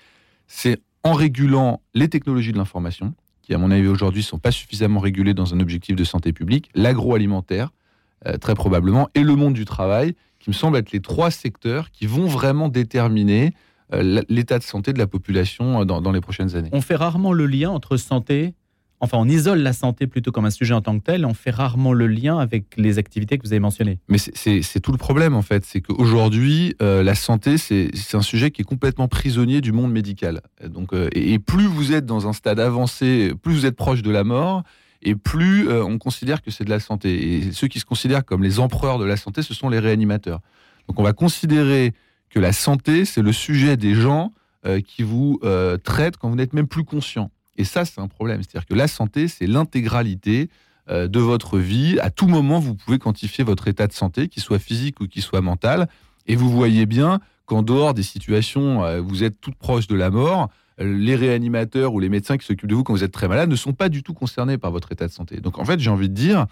C'est 0.49 0.79
en 1.05 1.13
régulant 1.13 1.81
les 1.95 2.09
technologies 2.09 2.51
de 2.51 2.59
l'information, 2.59 3.15
qui 3.43 3.55
à 3.55 3.59
mon 3.59 3.71
avis 3.71 3.87
aujourd'hui 3.87 4.25
sont 4.25 4.41
pas 4.41 4.51
suffisamment 4.51 4.99
régulées 4.99 5.35
dans 5.35 5.55
un 5.55 5.61
objectif 5.61 5.95
de 5.95 6.03
santé 6.03 6.33
publique, 6.33 6.69
l'agroalimentaire, 6.75 7.71
euh, 8.27 8.39
très 8.39 8.57
probablement, 8.57 9.09
et 9.15 9.23
le 9.23 9.37
monde 9.37 9.55
du 9.55 9.67
travail, 9.67 10.17
qui 10.41 10.51
me 10.51 10.53
semblent 10.53 10.79
être 10.79 10.91
les 10.91 10.99
trois 10.99 11.31
secteurs 11.31 11.93
qui 11.93 12.07
vont 12.07 12.27
vraiment 12.27 12.69
déterminer 12.69 13.55
euh, 13.93 14.21
l'état 14.29 14.59
de 14.59 14.65
santé 14.65 14.93
de 14.93 14.99
la 14.99 15.07
population 15.07 15.83
euh, 15.83 15.85
dans, 15.85 16.01
dans 16.01 16.11
les 16.11 16.21
prochaines 16.21 16.57
années. 16.57 16.71
On 16.73 16.81
fait 16.81 16.97
rarement 16.97 17.33
le 17.33 17.47
lien 17.47 17.71
entre 17.71 17.97
santé, 17.97 18.55
enfin 19.01 19.19
on 19.19 19.27
isole 19.29 19.59
la 19.61 19.73
santé 19.73 20.07
plutôt 20.07 20.31
comme 20.31 20.45
un 20.45 20.51
sujet 20.51 20.75
en 20.75 20.83
tant 20.83 20.99
que 20.99 21.03
tel, 21.05 21.25
on 21.25 21.35
fait 21.35 21.51
rarement 21.51 21.93
le 21.93 22.07
lien 22.07 22.39
avec 22.39 22.75
les 22.77 22.99
activités 22.99 23.39
que 23.39 23.43
vous 23.43 23.53
avez 23.53 23.61
mentionnées. 23.61 23.99
Mais 24.09 24.19
c'est- 24.19 24.81
tout 24.81 24.93
le 24.93 24.99
problème 24.99 25.35
en 25.35 25.43
fait, 25.43 25.65
c'est 25.65 25.81
qu'aujourd'hui, 25.81 26.75
euh, 26.83 27.03
la 27.03 27.15
santé, 27.15 27.59
c'est 27.59 27.91
un 28.15 28.23
sujet 28.23 28.51
qui 28.51 28.63
est 28.63 28.65
complètement 28.65 29.09
prisonnier 29.09 29.61
du 29.61 29.73
monde 29.73 29.93
médical. 29.93 30.41
Donc, 30.67 30.93
euh, 30.93 31.09
et, 31.13 31.39
plus 31.39 31.67
vous 31.67 31.93
êtes 31.93 32.07
dans 32.07 32.29
un 32.29 32.33
stade 32.33 32.61
avancé, 32.61 33.33
plus 33.43 33.53
vous 33.55 33.67
êtes 33.67 33.77
proche 33.77 34.03
de 34.03 34.11
la 34.11 34.25
mort, 34.25 34.63
et 35.03 35.15
plus 35.15 35.69
euh, 35.69 35.83
on 35.85 35.99
considère 35.99 36.43
que 36.43 36.51
c'est 36.51 36.65
de 36.65 36.71
la 36.71 36.81
santé. 36.81 37.37
Et 37.37 37.53
ceux 37.53 37.69
qui 37.69 37.81
se 37.81 37.85
considèrent 37.87 38.25
comme 38.25 38.43
les 38.43 38.61
empereurs 38.61 38.99
de 38.99 39.05
la 39.05 39.17
santé, 39.17 39.43
ce 39.43 39.55
sont 39.55 39.69
les 39.69 39.79
réanimateurs. 39.79 40.41
Donc 40.89 40.99
on 41.01 41.03
va 41.03 41.13
considérer 41.13 41.93
que 42.29 42.39
la 42.39 42.53
santé, 42.53 43.05
c'est 43.05 43.23
le 43.23 43.33
sujet 43.33 43.77
des 43.77 43.95
gens 43.95 44.33
qui 44.87 45.03
vous 45.03 45.41
traitent 45.85 46.19
quand 46.19 46.29
vous 46.29 46.37
n'êtes 46.37 46.53
même 46.53 46.69
plus 46.69 46.85
conscient. 46.85 47.31
Et 47.57 47.65
ça, 47.65 47.85
c'est 47.85 48.01
un 48.01 48.09
problème. 48.09 48.43
C'est-à-dire 48.43 48.67
que 48.67 48.75
la 48.75 48.89
santé, 48.89 49.29
c'est 49.29 49.47
l'intégralité 49.47 50.49
euh, 50.89 51.09
de 51.09 51.21
votre 51.21 51.59
vie. 51.59 51.99
À 52.01 52.11
tout 52.11 52.27
moment, 52.27 52.59
vous 52.59 52.75
pouvez 52.75 52.99
quantifier 52.99 53.45
votre 53.45 53.69
état 53.69 53.87
de 53.87 53.93
santé, 53.93 54.29
qu'il 54.29 54.43
soit 54.43 54.59
physique 54.59 55.01
ou 55.01 55.07
qu'il 55.07 55.23
soit 55.23 55.41
mental. 55.41 55.89
Et 56.27 56.37
vous 56.37 56.51
voyez 56.51 56.87
bien 56.87 57.21
qu'en 57.47 57.63
dehors 57.63 57.95
des 57.95 58.03
situations, 58.03 58.85
euh, 58.85 59.01
vous 59.01 59.23
êtes 59.25 59.41
toute 59.41 59.57
proche 59.57 59.87
de 59.87 59.95
la 59.95 60.11
mort, 60.11 60.49
euh, 60.81 60.97
les 60.97 61.17
réanimateurs 61.17 61.93
ou 61.93 62.01
les 62.01 62.09
médecins 62.09 62.37
qui 62.39 62.47
s'occupent 62.47 62.69
de 62.69 62.75
vous 62.75 62.85
quand 62.85 62.93
vous 62.93 63.05
êtes 63.05 63.13
très 63.13 63.29
malade 63.29 63.51
ne 63.51 63.57
sont 63.57 63.73
pas 63.73 63.89
du 63.89 64.03
tout 64.03 64.15
concernés 64.15 64.59
par 64.59 64.71
votre 64.71 64.91
état 64.93 65.07
de 65.07 65.13
santé. 65.13 65.41
Donc 65.41 65.59
en 65.59 65.65
fait, 65.65 65.81
j'ai 65.81 65.91
envie 65.91 66.09
de 66.09 66.15
dire, 66.15 66.47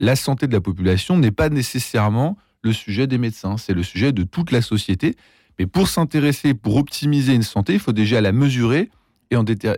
la 0.00 0.16
santé 0.16 0.46
de 0.46 0.52
la 0.52 0.60
population 0.60 1.18
n'est 1.18 1.30
pas 1.30 1.48
nécessairement 1.48 2.36
le 2.62 2.72
sujet 2.72 3.06
des 3.06 3.18
médecins, 3.18 3.56
c'est 3.56 3.74
le 3.74 3.82
sujet 3.82 4.12
de 4.12 4.22
toute 4.22 4.52
la 4.52 4.62
société. 4.62 5.16
Mais 5.58 5.66
pour 5.66 5.88
s'intéresser, 5.88 6.54
pour 6.54 6.76
optimiser 6.76 7.34
une 7.34 7.42
santé, 7.42 7.74
il 7.74 7.78
faut 7.78 7.92
déjà 7.92 8.20
la 8.20 8.32
mesurer 8.32 8.90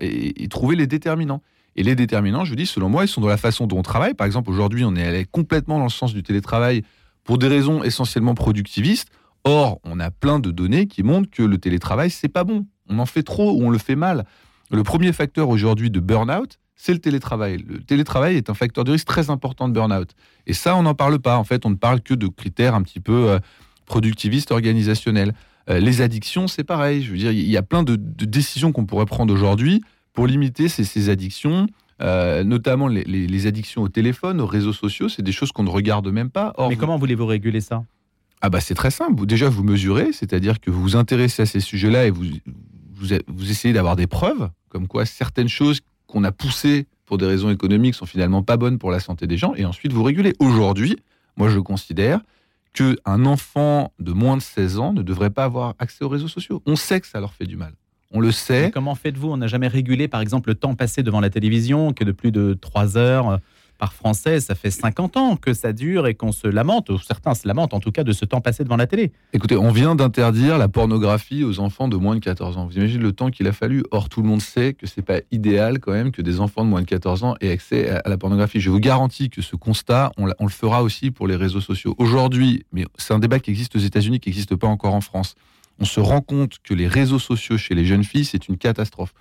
et, 0.00 0.48
trouver 0.48 0.76
les 0.76 0.86
déterminants. 0.86 1.42
Et 1.76 1.82
les 1.82 1.96
déterminants, 1.96 2.44
je 2.44 2.50
vous 2.50 2.56
dis, 2.56 2.66
selon 2.66 2.88
moi, 2.88 3.04
ils 3.04 3.08
sont 3.08 3.20
dans 3.20 3.28
la 3.28 3.36
façon 3.36 3.66
dont 3.66 3.78
on 3.78 3.82
travaille. 3.82 4.14
Par 4.14 4.26
exemple, 4.26 4.50
aujourd'hui, 4.50 4.84
on 4.84 4.94
est 4.94 5.04
allé 5.04 5.24
complètement 5.24 5.78
dans 5.78 5.84
le 5.84 5.90
sens 5.90 6.14
du 6.14 6.22
télétravail 6.22 6.82
pour 7.24 7.38
des 7.38 7.48
raisons 7.48 7.82
essentiellement 7.82 8.34
productivistes. 8.34 9.08
Or, 9.42 9.80
on 9.84 9.98
a 9.98 10.10
plein 10.10 10.38
de 10.38 10.50
données 10.50 10.86
qui 10.86 11.02
montrent 11.02 11.30
que 11.30 11.42
le 11.42 11.58
télétravail, 11.58 12.10
c'est 12.10 12.28
pas 12.28 12.44
bon. 12.44 12.66
On 12.88 12.98
en 12.98 13.06
fait 13.06 13.22
trop 13.22 13.52
ou 13.52 13.64
on 13.64 13.70
le 13.70 13.78
fait 13.78 13.96
mal. 13.96 14.24
Le 14.70 14.82
premier 14.82 15.12
facteur 15.12 15.48
aujourd'hui 15.48 15.90
de 15.90 16.00
burn-out, 16.00 16.58
c'est 16.76 16.92
le 16.92 16.98
télétravail. 16.98 17.58
Le 17.58 17.80
télétravail 17.80 18.36
est 18.36 18.50
un 18.50 18.54
facteur 18.54 18.84
de 18.84 18.92
risque 18.92 19.06
très 19.06 19.30
important 19.30 19.68
de 19.68 19.74
burn-out. 19.74 20.10
Et 20.46 20.54
ça, 20.54 20.76
on 20.76 20.82
n'en 20.82 20.94
parle 20.94 21.18
pas. 21.18 21.36
En 21.38 21.44
fait, 21.44 21.66
on 21.66 21.70
ne 21.70 21.76
parle 21.76 22.00
que 22.00 22.14
de 22.14 22.26
critères 22.26 22.74
un 22.74 22.82
petit 22.82 23.00
peu 23.00 23.30
euh, 23.30 23.38
productivistes, 23.86 24.50
organisationnels. 24.50 25.34
Euh, 25.70 25.78
les 25.80 26.00
addictions, 26.02 26.46
c'est 26.48 26.64
pareil. 26.64 27.02
Je 27.02 27.10
veux 27.12 27.16
dire, 27.18 27.32
il 27.32 27.48
y 27.48 27.56
a 27.56 27.62
plein 27.62 27.82
de, 27.82 27.96
de 27.96 28.24
décisions 28.24 28.72
qu'on 28.72 28.84
pourrait 28.86 29.06
prendre 29.06 29.32
aujourd'hui 29.32 29.82
pour 30.12 30.26
limiter 30.26 30.68
ces, 30.68 30.84
ces 30.84 31.08
addictions, 31.08 31.66
euh, 32.02 32.44
notamment 32.44 32.86
les, 32.88 33.04
les- 33.04 33.26
les 33.26 33.46
addictions 33.46 33.82
au 33.82 33.88
téléphone, 33.88 34.40
aux 34.40 34.46
réseaux 34.46 34.72
sociaux. 34.72 35.08
C'est 35.08 35.22
des 35.22 35.32
choses 35.32 35.52
qu'on 35.52 35.62
ne 35.64 35.70
regarde 35.70 36.08
même 36.08 36.30
pas. 36.30 36.52
Or, 36.56 36.68
Mais 36.68 36.76
comment 36.76 36.98
voulez-vous 36.98 37.26
réguler 37.26 37.60
ça? 37.60 37.84
Ah 38.42 38.50
bah 38.50 38.60
c'est 38.60 38.74
très 38.74 38.90
simple. 38.90 39.14
Vous- 39.16 39.26
Déjà, 39.26 39.48
vous 39.48 39.64
mesurez, 39.64 40.12
c'est-à-dire 40.12 40.60
que 40.60 40.70
vous 40.70 40.82
vous 40.82 40.96
intéressez 40.96 41.42
à 41.42 41.46
ces 41.46 41.60
sujets-là 41.60 42.06
et 42.06 42.10
vous, 42.10 42.24
vous, 42.94 43.06
vous 43.26 43.50
essayez 43.50 43.72
d'avoir 43.72 43.96
des 43.96 44.06
preuves, 44.06 44.50
comme 44.68 44.86
quoi 44.86 45.06
certaines 45.06 45.48
choses 45.48 45.80
qu'on 46.06 46.24
a 46.24 46.32
poussées 46.32 46.86
pour 47.06 47.16
des 47.18 47.26
raisons 47.26 47.50
économiques 47.50 47.94
sont 47.94 48.06
finalement 48.06 48.42
pas 48.42 48.56
bonnes 48.58 48.78
pour 48.78 48.90
la 48.90 49.00
santé 49.00 49.26
des 49.26 49.36
gens, 49.38 49.54
et 49.56 49.64
ensuite 49.64 49.92
vous 49.92 50.02
régulez. 50.02 50.34
Aujourd'hui, 50.38 50.96
moi 51.36 51.48
je 51.48 51.58
considère 51.58 52.20
qu'un 52.74 53.24
enfant 53.24 53.92
de 53.98 54.12
moins 54.12 54.36
de 54.36 54.42
16 54.42 54.78
ans 54.78 54.92
ne 54.92 55.02
devrait 55.02 55.30
pas 55.30 55.44
avoir 55.44 55.74
accès 55.78 56.04
aux 56.04 56.08
réseaux 56.08 56.28
sociaux. 56.28 56.62
On 56.66 56.76
sait 56.76 57.00
que 57.00 57.06
ça 57.06 57.20
leur 57.20 57.32
fait 57.32 57.46
du 57.46 57.56
mal. 57.56 57.72
on 58.12 58.20
le 58.20 58.30
sait. 58.30 58.70
comment 58.72 58.94
faites-vous? 58.94 59.30
On 59.30 59.38
n'a 59.38 59.46
jamais 59.46 59.68
régulé, 59.68 60.08
par 60.08 60.20
exemple, 60.20 60.50
le 60.50 60.54
temps 60.54 60.74
passé 60.74 61.02
devant 61.02 61.20
la 61.20 61.30
télévision, 61.30 61.92
que 61.92 62.04
de 62.04 62.12
plus 62.12 62.32
de 62.32 62.56
3 62.60 62.98
heures 62.98 63.40
par 63.78 63.92
Français, 63.92 64.40
ça 64.40 64.54
fait 64.54 64.70
50 64.70 65.16
ans 65.16 65.36
que 65.36 65.52
ça 65.52 65.72
dure 65.72 66.06
et 66.06 66.14
qu'on 66.14 66.32
se 66.32 66.46
lamente, 66.46 66.90
ou 66.90 66.98
certains 66.98 67.34
se 67.34 67.46
lamentent 67.46 67.74
en 67.74 67.80
tout 67.80 67.92
cas 67.92 68.04
de 68.04 68.12
ce 68.12 68.24
temps 68.24 68.40
passé 68.40 68.64
devant 68.64 68.76
la 68.76 68.86
télé. 68.86 69.12
Écoutez, 69.32 69.56
on 69.56 69.70
vient 69.70 69.94
d'interdire 69.94 70.58
la 70.58 70.68
pornographie 70.68 71.44
aux 71.44 71.60
enfants 71.60 71.88
de 71.88 71.96
moins 71.96 72.14
de 72.14 72.20
14 72.20 72.56
ans. 72.56 72.66
Vous 72.66 72.76
imaginez 72.76 73.02
le 73.02 73.12
temps 73.12 73.30
qu'il 73.30 73.46
a 73.46 73.52
fallu 73.52 73.84
Or, 73.90 74.08
tout 74.08 74.22
le 74.22 74.28
monde 74.28 74.40
sait 74.40 74.74
que 74.74 74.86
c'est 74.86 75.02
pas 75.02 75.20
idéal 75.30 75.78
quand 75.78 75.92
même 75.92 76.12
que 76.12 76.22
des 76.22 76.40
enfants 76.40 76.64
de 76.64 76.70
moins 76.70 76.82
de 76.82 76.86
14 76.86 77.24
ans 77.24 77.34
aient 77.40 77.50
accès 77.50 77.90
à 77.90 78.08
la 78.08 78.16
pornographie. 78.16 78.60
Je 78.60 78.70
vous 78.70 78.80
garantis 78.80 79.30
que 79.30 79.42
ce 79.42 79.56
constat, 79.56 80.12
on, 80.16 80.26
le 80.26 80.50
fera 80.50 80.82
aussi 80.82 81.10
pour 81.10 81.26
les 81.26 81.36
réseaux 81.36 81.60
sociaux. 81.60 81.94
Aujourd'hui, 81.98 82.64
mais 82.72 82.84
c'est 82.96 83.14
un 83.14 83.18
débat 83.18 83.38
qui 83.38 83.50
existe 83.50 83.76
aux 83.76 83.80
États-Unis, 83.80 84.20
qui 84.20 84.28
n'existe 84.28 84.54
pas 84.56 84.68
encore 84.68 84.94
en 84.94 85.00
France. 85.00 85.34
On 85.80 85.84
se 85.84 86.00
rend 86.00 86.20
compte 86.20 86.58
que 86.62 86.74
les 86.74 86.86
réseaux 86.86 87.18
sociaux 87.18 87.58
chez 87.58 87.74
les 87.74 87.84
jeunes 87.84 88.04
filles, 88.04 88.24
c'est 88.24 88.48
une 88.48 88.56
catastrophe 88.56 89.12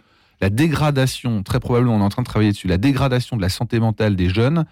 la 0.43 0.49
dégradation, 0.49 1.41
très 1.41 1.61
probablement 1.61 1.95
on 1.95 2.01
est 2.01 2.03
en 2.03 2.09
train 2.09 2.21
de 2.21 2.27
travailler 2.27 2.51
dessus, 2.51 2.67
la 2.67 2.77
dégradation 2.77 3.37
de 3.37 3.41
la 3.41 3.47
santé 3.47 3.79
mentale 3.79 4.17
des 4.17 4.27
jeunes 4.27 4.65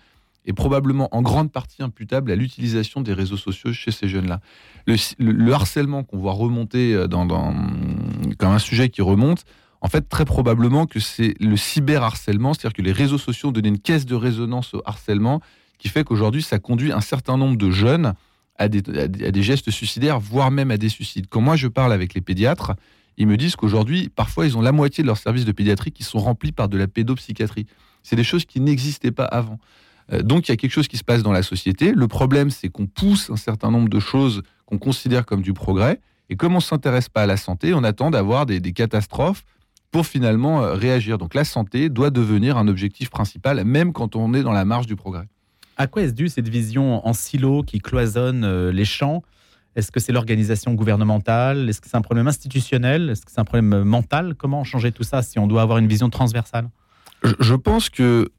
est 0.45 0.51
probablement 0.51 1.07
en 1.15 1.21
grande 1.21 1.49
partie 1.49 1.81
imputable 1.81 2.29
à 2.29 2.35
l'utilisation 2.35 2.99
des 2.99 3.13
réseaux 3.13 3.37
sociaux 3.37 3.71
chez 3.71 3.91
ces 3.91 4.09
jeunes-là. 4.09 4.41
Le, 4.85 5.53
harcèlement 5.53 6.03
qu'on 6.03 6.17
voit 6.17 6.33
remonter 6.33 6.93
euh, 6.93 7.07
dans, 7.07 7.25
comme 8.37 8.51
un 8.51 8.59
sujet 8.59 8.89
qui 8.89 9.01
remonte, 9.01 9.45
en 9.79 9.87
fait, 9.87 10.09
très 10.09 10.25
probablement 10.25 10.87
que 10.87 10.99
c'est 10.99 11.35
le 11.39 11.55
cyberharcèlement, 11.55 12.53
c'est-à-dire 12.53 12.73
que 12.73 12.81
les 12.81 12.91
réseaux 12.91 13.17
sociaux 13.17 13.47
ont 13.47 13.53
donné 13.53 13.69
une 13.69 13.79
caisse 13.79 14.05
de 14.05 14.15
résonance 14.15 14.73
au 14.73 14.81
harcèlement, 14.85 15.39
qui 15.77 15.87
fait 15.87 16.03
qu'aujourd'hui, 16.03 16.41
ça 16.41 16.59
conduit 16.59 16.91
un 16.91 16.99
certain 16.99 17.37
nombre 17.37 17.55
de 17.55 17.71
jeunes 17.71 18.13
à 18.57 18.67
des, 18.67 18.83
à 18.99 19.07
des, 19.07 19.41
gestes 19.41 19.71
suicidaires, 19.71 20.19
voire 20.19 20.51
même 20.51 20.69
à 20.69 20.77
des 20.77 20.89
suicides. 20.89 21.27
Quand 21.29 21.39
moi 21.39 21.55
je 21.55 21.69
parle 21.69 21.93
avec 21.93 22.13
les 22.13 22.19
pédiatres, 22.19 22.73
ils 23.17 23.27
me 23.27 23.37
disent 23.37 23.55
qu'aujourd'hui, 23.55 24.09
parfois, 24.09 24.45
ils 24.45 24.57
ont 24.57 24.61
la 24.61 24.71
moitié 24.71 25.03
de 25.03 25.07
leurs 25.07 25.17
services 25.17 25.45
de 25.45 25.51
pédiatrie 25.51 25.91
qui 25.91 26.03
sont 26.03 26.19
remplis 26.19 26.51
par 26.51 26.69
de 26.69 26.77
la 26.77 26.87
pédopsychiatrie. 26.87 27.65
C'est 28.03 28.15
des 28.15 28.23
choses 28.23 28.45
qui 28.45 28.59
n'existaient 28.59 29.11
pas 29.11 29.25
avant. 29.25 29.59
Euh, 30.11 30.21
donc, 30.21 30.47
il 30.47 30.51
y 30.51 30.53
a 30.53 30.57
quelque 30.57 30.71
chose 30.71 30.87
qui 30.87 30.97
se 30.97 31.03
passe 31.03 31.23
dans 31.23 31.31
la 31.31 31.43
société. 31.43 31.91
Le 31.93 32.07
problème, 32.07 32.49
c'est 32.49 32.69
qu'on 32.69 32.87
pousse 32.87 33.29
un 33.29 33.35
certain 33.35 33.71
nombre 33.71 33.89
de 33.89 33.99
choses 33.99 34.41
qu'on 34.65 34.77
considère 34.77 35.25
comme 35.25 35.41
du 35.41 35.53
progrès. 35.53 35.99
Et 36.29 36.35
comme 36.35 36.53
on 36.53 36.57
ne 36.57 36.61
s'intéresse 36.61 37.09
pas 37.09 37.23
à 37.23 37.25
la 37.25 37.37
santé, 37.37 37.73
on 37.73 37.83
attend 37.83 38.09
d'avoir 38.09 38.45
des, 38.45 38.61
catastrophes 38.71 39.43
pour 39.91 40.05
finalement 40.05 40.63
euh, 40.63 40.73
réagir. 40.73 41.17
Donc, 41.17 41.33
la 41.33 41.43
santé 41.43 41.89
doit 41.89 42.09
devenir 42.09 42.57
un 42.57 42.67
objectif 42.67 43.09
principal, 43.09 43.63
même 43.65 43.91
quand 43.91 44.15
on 44.15 44.33
est 44.33 44.43
dans 44.43 44.53
la 44.53 44.65
marge 44.65 44.87
du 44.87 44.95
progrès. 44.95 45.27
À 45.77 45.87
quoi 45.87 46.03
est-ce 46.03 46.13
dû 46.13 46.29
cette 46.29 46.47
vision 46.47 47.05
en 47.05 47.13
silo 47.13 47.63
qui 47.63 47.79
cloisonne 47.79 48.43
euh, 48.43 48.71
les 48.71 48.85
champs 48.85 49.23
est-ce 49.75 49.91
que 49.91 49.99
c'est 49.99 50.11
l'organisation 50.11 50.73
gouvernementale? 50.73 51.69
Est-ce 51.69 51.79
que 51.79 51.87
c'est 51.87 51.97
un 51.97 52.01
problème 52.01 52.27
institutionnel? 52.27 53.09
Est-ce 53.09 53.25
que 53.25 53.31
c'est 53.31 53.39
un 53.39 53.45
problème 53.45 53.83
mental? 53.83 54.35
Comment 54.35 54.63
changer 54.63 54.91
tout 54.91 55.03
ça 55.03 55.21
si 55.21 55.39
on 55.39 55.47
doit 55.47 55.61
avoir 55.61 55.77
une 55.77 55.87
vision 55.87 56.09
transversale? 56.09 56.69
Je, 57.39 57.55
pense 57.55 57.89
que 57.89 58.29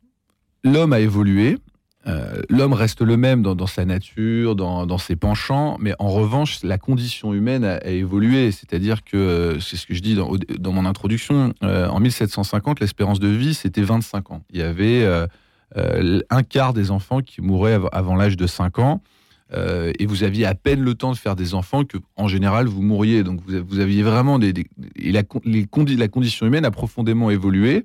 l'homme 0.63 0.93
a 0.93 1.01
évolué. 1.01 1.59
Euh, 2.07 2.43
l'homme 2.51 2.73
reste 2.73 3.01
le 3.01 3.17
même 3.17 3.43
dans, 3.43 3.67
sa 3.67 3.85
nature, 3.85 4.57
dans, 4.57 4.99
ses 4.99 5.17
penchants, 5.17 5.77
mais 5.81 5.95
en 5.99 6.09
revanche, 6.09 6.63
la 6.65 6.77
condition 6.77 7.33
humaine 7.33 7.65
a, 7.65 7.83
évolué. 7.87 8.51
C'est-à-dire 8.53 9.03
que, 9.03 9.17
euh, 9.17 9.61
c'est 9.61 9.77
ce 9.77 9.87
que 9.87 9.95
je 9.95 10.01
dis 10.01 10.15
dans, 10.15 10.73
mon 10.73 10.85
introduction, 10.85 11.55
euh, 11.63 11.89
en 11.89 12.01
1750, 12.01 12.81
l'espérance 12.81 13.21
de 13.21 13.29
vie, 13.29 13.55
c'était 13.55 13.83
25 13.83 14.33
ans. 14.33 14.43
Il 14.51 14.59
y 14.59 14.63
avait 14.63 15.07
un 15.75 16.43
quart 16.43 16.75
des 16.75 16.91
enfants 16.91 17.21
qui 17.21 17.41
mouraient 17.41 17.81
avant 17.93 18.17
l'âge 18.17 18.37
de 18.37 18.47
5 18.47 18.79
ans. 18.81 19.01
Euh, 19.55 19.93
et 19.99 20.07
vous 20.07 20.25
aviez 20.25 20.47
à 20.47 20.55
peine 20.55 20.81
le 20.81 20.95
temps 20.95 21.13
de 21.13 21.17
faire 21.17 21.37
des 21.37 21.55
enfants 21.55 21.85
que, 21.85 21.99
en 22.17 22.29
général, 22.29 22.67
vous 22.67 22.83
mourriez. 22.83 23.23
Donc, 23.23 23.41
vous, 23.47 23.79
aviez 23.79 24.03
vraiment 24.03 24.39
des, 24.39 24.55
la 24.97 26.09
condition 26.09 26.47
humaine 26.47 26.65
a 26.65 26.71
profondément 26.71 27.31
évolué. 27.31 27.85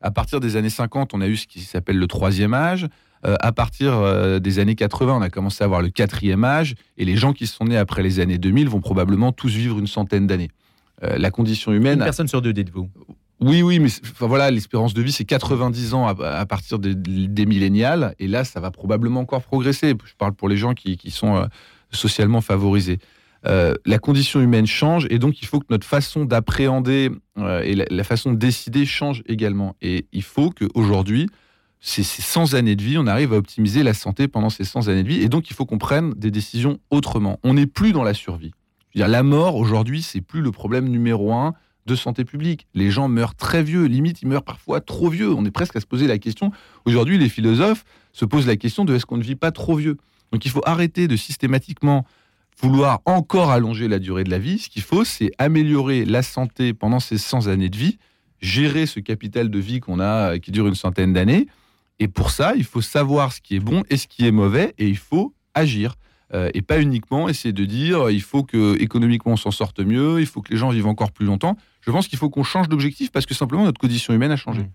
À 0.00 0.10
partir 0.10 0.40
des 0.40 0.56
années 0.56 0.70
50, 0.70 1.14
on 1.14 1.20
a 1.20 1.28
eu 1.28 1.36
ce 1.36 1.46
qui 1.46 1.60
s'appelle 1.60 1.98
le 1.98 2.06
troisième 2.06 2.54
âge. 2.54 2.88
Euh, 3.24 3.36
à 3.40 3.52
partir 3.52 3.94
euh, 3.94 4.40
des 4.40 4.58
années 4.58 4.74
80, 4.74 5.16
on 5.18 5.22
a 5.22 5.30
commencé 5.30 5.62
à 5.62 5.66
avoir 5.66 5.82
le 5.82 5.90
quatrième 5.90 6.44
âge. 6.44 6.74
Et 6.96 7.04
les 7.04 7.16
gens 7.16 7.32
qui 7.32 7.46
sont 7.46 7.66
nés 7.66 7.76
après 7.76 8.02
les 8.02 8.18
années 8.18 8.38
2000 8.38 8.68
vont 8.68 8.80
probablement 8.80 9.32
tous 9.32 9.54
vivre 9.54 9.78
une 9.78 9.86
centaine 9.86 10.26
d'années. 10.26 10.50
la 11.02 11.30
condition 11.30 11.72
humaine. 11.72 11.98
Une 11.98 12.04
personne 12.04 12.28
sur 12.28 12.42
deux, 12.42 12.52
dites-vous. 12.52 12.88
Oui, 13.42 13.60
oui, 13.62 13.80
mais 13.80 13.88
enfin, 14.04 14.26
voilà, 14.26 14.50
l'espérance 14.50 14.94
de 14.94 15.02
vie, 15.02 15.10
c'est 15.10 15.24
90 15.24 15.94
ans 15.94 16.06
à, 16.06 16.46
partir 16.46 16.78
des, 16.78 16.94
des, 16.94 17.46
millénials. 17.46 18.14
Et 18.20 18.28
là, 18.28 18.44
ça 18.44 18.60
va 18.60 18.70
probablement 18.70 19.20
encore 19.20 19.42
progresser. 19.42 19.94
Je 20.04 20.14
parle 20.16 20.32
pour 20.32 20.48
les 20.48 20.56
gens 20.56 20.74
qui, 20.74 21.10
sont 21.10 21.36
euh, 21.36 21.46
socialement 21.90 22.40
favorisés. 22.40 22.98
Euh, 23.44 23.74
la 23.84 23.98
condition 23.98 24.40
humaine 24.40 24.66
change 24.66 25.08
et 25.10 25.18
donc 25.18 25.42
il 25.42 25.46
faut 25.46 25.58
que 25.58 25.66
notre 25.70 25.84
façon 25.84 26.24
d'appréhender 26.24 27.10
euh, 27.38 27.60
et 27.62 27.74
la, 27.74 28.04
façon 28.04 28.30
de 28.30 28.36
décider 28.36 28.86
change 28.86 29.24
également. 29.26 29.74
Et 29.82 30.06
il 30.12 30.22
faut 30.22 30.50
qu'aujourd'hui, 30.50 31.28
ces, 31.80 32.04
ces 32.04 32.22
100 32.22 32.54
années 32.54 32.76
de 32.76 32.82
vie, 32.82 32.96
on 32.98 33.08
arrive 33.08 33.32
à 33.32 33.36
optimiser 33.36 33.82
la 33.82 33.94
santé 33.94 34.28
pendant 34.28 34.50
ces 34.50 34.62
100 34.62 34.86
années 34.86 35.02
de 35.02 35.08
vie. 35.08 35.20
Et 35.20 35.28
donc 35.28 35.50
il 35.50 35.54
faut 35.54 35.66
qu'on 35.66 35.78
prenne 35.78 36.12
des 36.12 36.30
décisions 36.30 36.78
autrement. 36.90 37.40
On 37.42 37.54
n'est 37.54 37.66
plus 37.66 37.92
dans 37.92 38.04
la 38.04 38.14
survie. 38.14 38.52
la 38.94 39.22
mort, 39.24 39.56
aujourd'hui, 39.56 40.02
c'est 40.02 40.20
plus 40.20 40.42
le 40.42 40.52
problème 40.52 40.86
numéro 40.86 41.32
un 41.32 41.54
de 41.86 41.94
santé 41.94 42.24
publique. 42.24 42.66
Les 42.74 42.90
gens 42.90 43.08
meurent 43.08 43.34
très 43.34 43.62
vieux, 43.62 43.84
limite 43.84 44.22
ils 44.22 44.28
meurent 44.28 44.44
parfois 44.44 44.80
trop 44.80 45.08
vieux. 45.08 45.32
On 45.32 45.44
est 45.44 45.50
presque 45.50 45.76
à 45.76 45.80
se 45.80 45.86
poser 45.86 46.06
la 46.06 46.18
question. 46.18 46.52
Aujourd'hui, 46.84 47.18
les 47.18 47.28
philosophes 47.28 47.84
se 48.12 48.24
posent 48.24 48.46
la 48.46 48.56
question 48.56 48.84
de 48.84 48.94
est-ce 48.94 49.06
qu'on 49.06 49.16
ne 49.16 49.22
vit 49.22 49.36
pas 49.36 49.50
trop 49.50 49.76
vieux? 49.76 49.96
Donc 50.32 50.44
il 50.44 50.50
faut 50.50 50.62
arrêter 50.64 51.08
de 51.08 51.16
systématiquement 51.16 52.06
vouloir 52.60 53.00
encore 53.06 53.50
allonger 53.50 53.88
la 53.88 53.98
durée 53.98 54.24
de 54.24 54.30
la 54.30 54.38
vie. 54.38 54.58
Ce 54.58 54.68
qu'il 54.68 54.82
faut, 54.82 55.04
c'est 55.04 55.32
améliorer 55.38 56.04
la 56.04 56.22
santé 56.22 56.74
pendant 56.74 57.00
ces 57.00 57.18
100 57.18 57.48
années 57.48 57.70
de 57.70 57.76
vie, 57.76 57.98
gérer 58.40 58.86
ce 58.86 59.00
capital 59.00 59.50
de 59.50 59.58
vie 59.58 59.80
qu'on 59.80 60.00
a 60.00 60.38
qui 60.38 60.50
dure 60.50 60.68
une 60.68 60.74
centaine 60.74 61.12
d'années. 61.12 61.46
Et 61.98 62.08
pour 62.08 62.30
ça, 62.30 62.54
il 62.56 62.64
faut 62.64 62.80
savoir 62.80 63.32
ce 63.32 63.40
qui 63.40 63.56
est 63.56 63.60
bon 63.60 63.82
et 63.90 63.96
ce 63.96 64.06
qui 64.06 64.26
est 64.26 64.32
mauvais 64.32 64.74
et 64.78 64.88
il 64.88 64.96
faut 64.96 65.34
agir. 65.54 65.96
Euh, 66.34 66.50
et 66.54 66.62
pas 66.62 66.80
uniquement 66.80 67.28
essayer 67.28 67.52
de 67.52 67.64
dire 67.66 68.08
il 68.10 68.22
faut 68.22 68.42
que 68.42 68.80
économiquement 68.80 69.32
on 69.32 69.36
s'en 69.36 69.50
sorte 69.50 69.80
mieux, 69.80 70.18
il 70.18 70.26
faut 70.26 70.40
que 70.40 70.50
les 70.50 70.56
gens 70.56 70.70
vivent 70.70 70.86
encore 70.86 71.12
plus 71.12 71.26
longtemps. 71.26 71.58
Je 71.82 71.90
pense 71.90 72.08
qu'il 72.08 72.18
faut 72.18 72.30
qu'on 72.30 72.42
change 72.42 72.70
d'objectif 72.70 73.12
parce 73.12 73.26
que 73.26 73.34
simplement 73.34 73.64
notre 73.64 73.80
condition 73.80 74.14
humaine 74.14 74.30
a 74.30 74.36
changé. 74.36 74.62
Mmh. 74.62 74.70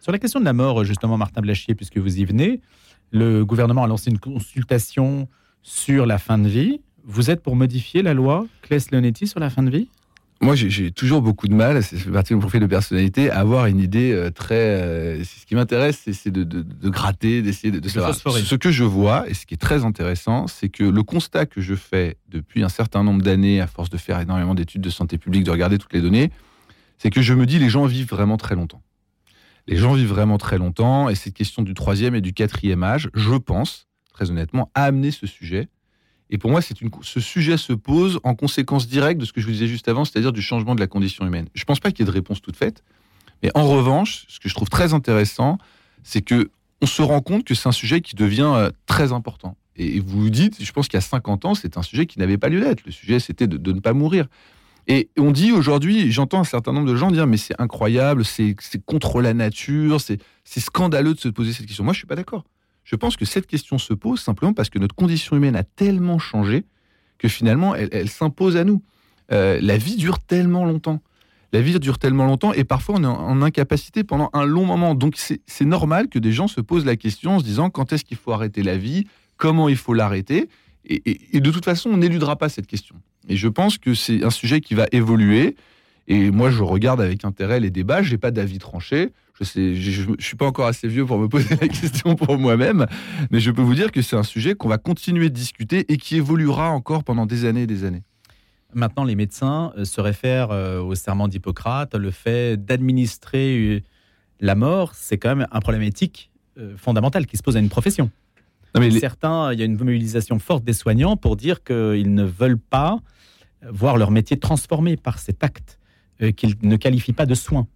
Sur 0.00 0.12
la 0.12 0.18
question 0.18 0.40
de 0.40 0.46
la 0.46 0.54
mort, 0.54 0.82
justement, 0.84 1.18
Martin 1.18 1.42
Blachier, 1.42 1.74
puisque 1.74 1.98
vous 1.98 2.18
y 2.18 2.24
venez, 2.24 2.60
le 3.12 3.44
gouvernement 3.44 3.84
a 3.84 3.86
lancé 3.86 4.10
une 4.10 4.18
consultation 4.18 5.28
sur 5.62 6.06
la 6.06 6.16
fin 6.16 6.38
de 6.38 6.48
vie. 6.48 6.80
Vous 7.04 7.30
êtes 7.30 7.42
pour 7.42 7.54
modifier 7.54 8.02
la 8.02 8.14
loi 8.14 8.46
Claes-Leonetti 8.62 9.26
sur 9.26 9.40
la 9.40 9.50
fin 9.50 9.62
de 9.62 9.70
vie? 9.70 9.88
Moi, 10.42 10.54
j'ai 10.54 10.90
toujours 10.90 11.20
beaucoup 11.20 11.48
de 11.48 11.54
mal, 11.54 11.82
c'est 11.82 12.10
partie 12.10 12.32
de 12.32 12.36
mon 12.36 12.40
profil 12.40 12.60
de 12.60 12.66
personnalité, 12.66 13.30
à 13.30 13.40
avoir 13.40 13.66
une 13.66 13.78
idée 13.78 14.12
euh, 14.12 14.30
très. 14.30 14.54
Euh, 14.54 15.22
ce 15.22 15.44
qui 15.44 15.54
m'intéresse, 15.54 16.08
c'est 16.12 16.30
de, 16.30 16.44
de, 16.44 16.88
gratter, 16.88 17.42
d'essayer 17.42 17.70
de, 17.70 17.78
de 17.78 17.88
savoir. 17.90 18.14
Ce 18.14 18.54
que 18.54 18.70
je 18.70 18.84
vois, 18.84 19.28
et 19.28 19.34
ce 19.34 19.44
qui 19.44 19.52
est 19.52 19.58
très 19.58 19.84
intéressant, 19.84 20.46
c'est 20.46 20.70
que 20.70 20.82
le 20.82 21.02
constat 21.02 21.44
que 21.44 21.60
je 21.60 21.74
fais 21.74 22.16
depuis 22.30 22.62
un 22.62 22.70
certain 22.70 23.04
nombre 23.04 23.20
d'années, 23.20 23.60
à 23.60 23.66
force 23.66 23.90
de 23.90 23.98
faire 23.98 24.18
énormément 24.18 24.54
d'études 24.54 24.80
de 24.80 24.88
santé 24.88 25.18
publique, 25.18 25.44
de 25.44 25.50
regarder 25.50 25.76
toutes 25.76 25.92
les 25.92 26.00
données, 26.00 26.30
c'est 26.96 27.10
que 27.10 27.20
je 27.20 27.34
me 27.34 27.44
dis 27.44 27.58
les 27.58 27.68
gens 27.68 27.84
vivent 27.84 28.08
vraiment 28.08 28.38
très 28.38 28.54
longtemps. 28.54 28.82
Les 29.66 29.76
gens 29.76 29.92
vivent 29.92 30.08
vraiment 30.08 30.38
très 30.38 30.56
longtemps, 30.56 31.10
et 31.10 31.16
cette 31.16 31.34
question 31.34 31.60
du 31.60 31.74
troisième 31.74 32.14
et 32.14 32.22
du 32.22 32.32
quatrième 32.32 32.82
âge, 32.82 33.10
je 33.12 33.34
pense, 33.34 33.88
très 34.14 34.30
honnêtement, 34.30 34.70
a 34.74 34.84
amené 34.84 35.10
ce 35.10 35.26
sujet 35.26 35.68
et 36.30 36.38
pour 36.38 36.50
moi, 36.50 36.60
une, 36.80 36.90
ce 37.02 37.20
sujet 37.20 37.56
se 37.56 37.72
pose 37.72 38.20
en 38.22 38.34
conséquence 38.34 38.86
directe 38.86 39.20
de 39.20 39.24
ce 39.24 39.32
que 39.32 39.40
je 39.40 39.46
vous 39.46 39.52
disais 39.52 39.66
juste 39.66 39.88
avant, 39.88 40.04
c'est-à-dire 40.04 40.32
du 40.32 40.42
changement 40.42 40.76
de 40.76 40.80
la 40.80 40.86
condition 40.86 41.26
humaine. 41.26 41.46
Je 41.54 41.62
ne 41.62 41.66
pense 41.66 41.80
pas 41.80 41.90
qu'il 41.90 42.00
y 42.00 42.02
ait 42.08 42.12
de 42.12 42.16
réponse 42.16 42.40
toute 42.40 42.56
faite. 42.56 42.84
Mais 43.42 43.50
en 43.54 43.66
revanche, 43.68 44.26
ce 44.28 44.38
que 44.38 44.48
je 44.48 44.54
trouve 44.54 44.68
très 44.68 44.94
intéressant, 44.94 45.58
c'est 46.04 46.22
que 46.22 46.50
on 46.82 46.86
se 46.86 47.02
rend 47.02 47.20
compte 47.20 47.44
que 47.44 47.54
c'est 47.54 47.68
un 47.68 47.72
sujet 47.72 48.00
qui 48.00 48.14
devient 48.14 48.52
euh, 48.54 48.70
très 48.86 49.12
important. 49.12 49.56
Et 49.76 50.00
vous 50.00 50.20
vous 50.20 50.30
dites, 50.30 50.62
je 50.62 50.72
pense 50.72 50.88
qu'il 50.88 50.96
y 50.96 51.02
a 51.02 51.02
50 51.02 51.44
ans, 51.44 51.54
c'est 51.54 51.76
un 51.76 51.82
sujet 51.82 52.06
qui 52.06 52.18
n'avait 52.18 52.38
pas 52.38 52.48
lieu 52.48 52.60
d'être. 52.60 52.84
Le 52.86 52.92
sujet, 52.92 53.20
c'était 53.20 53.46
de, 53.46 53.72
ne 53.72 53.80
pas 53.80 53.92
mourir. 53.92 54.26
Et 54.86 55.10
on 55.18 55.30
dit 55.30 55.52
aujourd'hui, 55.52 56.10
j'entends 56.10 56.40
un 56.40 56.44
certain 56.44 56.72
nombre 56.72 56.88
de 56.88 56.96
gens 56.96 57.10
dire, 57.10 57.26
mais 57.26 57.36
c'est 57.36 57.60
incroyable, 57.60 58.24
c'est 58.24 58.56
contre 58.86 59.20
la 59.20 59.34
nature, 59.34 60.00
c'est 60.00 60.20
scandaleux 60.60 61.14
de 61.14 61.20
se 61.20 61.28
poser 61.28 61.52
cette 61.52 61.66
question. 61.66 61.84
Moi, 61.84 61.92
je 61.92 61.98
ne 61.98 62.00
suis 62.00 62.06
pas 62.06 62.16
d'accord. 62.16 62.44
Je 62.90 62.96
pense 62.96 63.16
que 63.16 63.24
cette 63.24 63.46
question 63.46 63.78
se 63.78 63.94
pose 63.94 64.18
simplement 64.18 64.52
parce 64.52 64.68
que 64.68 64.80
notre 64.80 64.96
condition 64.96 65.36
humaine 65.36 65.54
a 65.54 65.62
tellement 65.62 66.18
changé 66.18 66.64
que 67.18 67.28
finalement, 67.28 67.76
elle, 67.76 68.08
s'impose 68.08 68.56
à 68.56 68.64
nous. 68.64 68.82
Euh, 69.30 69.60
la 69.62 69.76
vie 69.76 69.94
dure 69.94 70.18
tellement 70.18 70.64
longtemps. 70.64 71.00
La 71.52 71.60
vie 71.60 71.78
dure 71.78 71.98
tellement 71.98 72.26
longtemps 72.26 72.52
et 72.52 72.64
parfois 72.64 72.96
on 72.98 73.04
est 73.04 73.06
en, 73.06 73.42
incapacité 73.42 74.02
pendant 74.02 74.28
un 74.32 74.44
long 74.44 74.66
moment. 74.66 74.96
Donc 74.96 75.14
c'est 75.16 75.64
normal 75.64 76.08
que 76.08 76.18
des 76.18 76.32
gens 76.32 76.48
se 76.48 76.60
posent 76.60 76.84
la 76.84 76.96
question 76.96 77.36
en 77.36 77.38
se 77.38 77.44
disant 77.44 77.70
quand 77.70 77.92
est-ce 77.92 78.04
qu'il 78.04 78.16
faut 78.16 78.32
arrêter 78.32 78.64
la 78.64 78.76
vie, 78.76 79.06
comment 79.36 79.68
il 79.68 79.76
faut 79.76 79.94
l'arrêter? 79.94 80.48
Et, 80.84 81.36
et, 81.36 81.40
de 81.40 81.50
toute 81.52 81.64
façon, 81.64 81.90
on 81.90 81.98
n'éludera 81.98 82.34
pas 82.34 82.48
cette 82.48 82.66
question. 82.66 82.96
Et 83.28 83.36
je 83.36 83.46
pense 83.46 83.78
que 83.78 83.94
c'est 83.94 84.24
un 84.24 84.30
sujet 84.30 84.60
qui 84.60 84.74
va 84.74 84.86
évoluer. 84.90 85.54
Et 86.10 86.32
moi, 86.32 86.50
je 86.50 86.64
regarde 86.64 87.00
avec 87.00 87.24
intérêt 87.24 87.60
les 87.60 87.70
débats. 87.70 88.02
Je 88.02 88.10
n'ai 88.10 88.18
pas 88.18 88.32
d'avis 88.32 88.58
tranché. 88.58 89.12
Je 89.40 90.10
ne 90.10 90.16
suis 90.18 90.36
pas 90.36 90.44
encore 90.44 90.66
assez 90.66 90.88
vieux 90.88 91.06
pour 91.06 91.18
me 91.18 91.28
poser 91.28 91.54
la 91.60 91.68
question 91.68 92.16
pour 92.16 92.36
moi-même, 92.36 92.86
mais 93.30 93.38
je 93.38 93.52
peux 93.52 93.62
vous 93.62 93.76
dire 93.76 93.92
que 93.92 94.02
c'est 94.02 94.16
un 94.16 94.24
sujet 94.24 94.56
qu'on 94.56 94.68
va 94.68 94.76
continuer 94.76 95.30
de 95.30 95.34
discuter 95.34 95.90
et 95.90 95.98
qui 95.98 96.16
évoluera 96.16 96.70
encore 96.72 97.04
pendant 97.04 97.26
des 97.26 97.44
années 97.44 97.62
et 97.62 97.66
des 97.68 97.84
années. 97.84 98.02
Maintenant, 98.74 99.04
les 99.04 99.14
médecins 99.14 99.72
euh, 99.78 99.84
se 99.84 100.00
réfèrent 100.00 100.50
euh, 100.50 100.80
au 100.80 100.96
serment 100.96 101.28
d'Hippocrate. 101.28 101.94
Le 101.94 102.10
fait 102.10 102.56
d'administrer 102.56 103.56
euh, 103.56 103.80
la 104.40 104.56
mort, 104.56 104.94
c'est 104.96 105.16
quand 105.16 105.36
même 105.36 105.46
un 105.52 105.60
problème 105.60 105.82
éthique 105.82 106.30
fondamental 106.76 107.26
qui 107.26 107.36
se 107.36 107.42
pose 107.42 107.56
à 107.56 107.60
une 107.60 107.68
profession. 107.68 108.10
Certains, 108.98 109.52
il 109.52 109.60
y 109.60 109.62
a 109.62 109.64
une 109.64 109.78
mobilisation 109.78 110.38
forte 110.40 110.64
des 110.64 110.72
soignants 110.72 111.16
pour 111.16 111.36
dire 111.36 111.62
qu'ils 111.62 112.12
ne 112.12 112.24
veulent 112.24 112.58
pas 112.58 112.98
voir 113.62 113.96
leur 113.96 114.10
métier 114.10 114.38
transformé 114.38 114.96
par 114.96 115.20
cet 115.20 115.42
acte 115.42 115.79
qu'ils 116.36 116.56
ne 116.62 116.76
qualifient 116.76 117.12
pas 117.12 117.26
de 117.26 117.34
soin. 117.34 117.66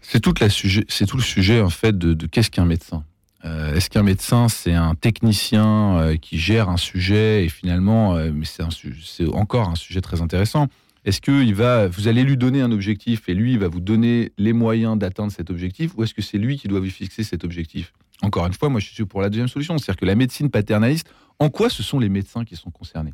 C'est 0.00 0.20
tout, 0.20 0.32
tout 0.32 1.16
le 1.16 1.22
sujet 1.22 1.60
en 1.60 1.70
fait 1.70 1.96
de, 1.96 2.26
qu'est-ce 2.26 2.50
qu'un 2.50 2.66
médecin? 2.66 3.04
Euh, 3.44 3.74
est-ce 3.74 3.90
qu'un 3.90 4.02
médecin, 4.02 4.48
c'est 4.48 4.72
un 4.72 4.94
technicien 4.94 5.98
euh, 5.98 6.16
qui 6.16 6.38
gère 6.38 6.68
un 6.70 6.78
sujet 6.78 7.44
et 7.44 7.48
finalement, 7.48 8.16
euh, 8.16 8.30
mais 8.32 8.46
c'est 8.46 9.26
encore 9.34 9.68
un 9.68 9.74
sujet 9.74 10.00
très 10.00 10.22
intéressant. 10.22 10.68
Est-ce 11.04 11.20
que 11.20 11.42
il 11.42 11.54
va, 11.54 11.86
vous 11.88 12.08
allez 12.08 12.22
lui 12.22 12.38
donner 12.38 12.62
un 12.62 12.72
objectif 12.72 13.28
et 13.28 13.34
lui, 13.34 13.52
il 13.52 13.58
va 13.58 13.68
vous 13.68 13.80
donner 13.80 14.32
les 14.38 14.54
moyens 14.54 14.98
d'atteindre 14.98 15.30
cet 15.30 15.50
objectif 15.50 15.92
ou 15.96 16.02
est-ce 16.02 16.14
que 16.14 16.22
c'est 16.22 16.38
lui 16.38 16.56
qui 16.56 16.68
doit 16.68 16.80
vous 16.80 16.88
fixer 16.88 17.22
cet 17.22 17.44
objectif? 17.44 17.92
Encore 18.22 18.46
une 18.46 18.54
fois, 18.54 18.70
moi, 18.70 18.80
je 18.80 18.90
suis 18.90 19.04
pour 19.04 19.20
la 19.20 19.28
deuxième 19.28 19.48
solution, 19.48 19.76
c'est-à-dire 19.76 20.00
que 20.00 20.06
la 20.06 20.14
médecine 20.14 20.50
paternaliste, 20.50 21.10
en 21.38 21.50
quoi 21.50 21.68
ce 21.68 21.82
sont 21.82 21.98
les 21.98 22.08
médecins 22.08 22.44
qui 22.44 22.56
sont 22.56 22.70
concernés? 22.70 23.12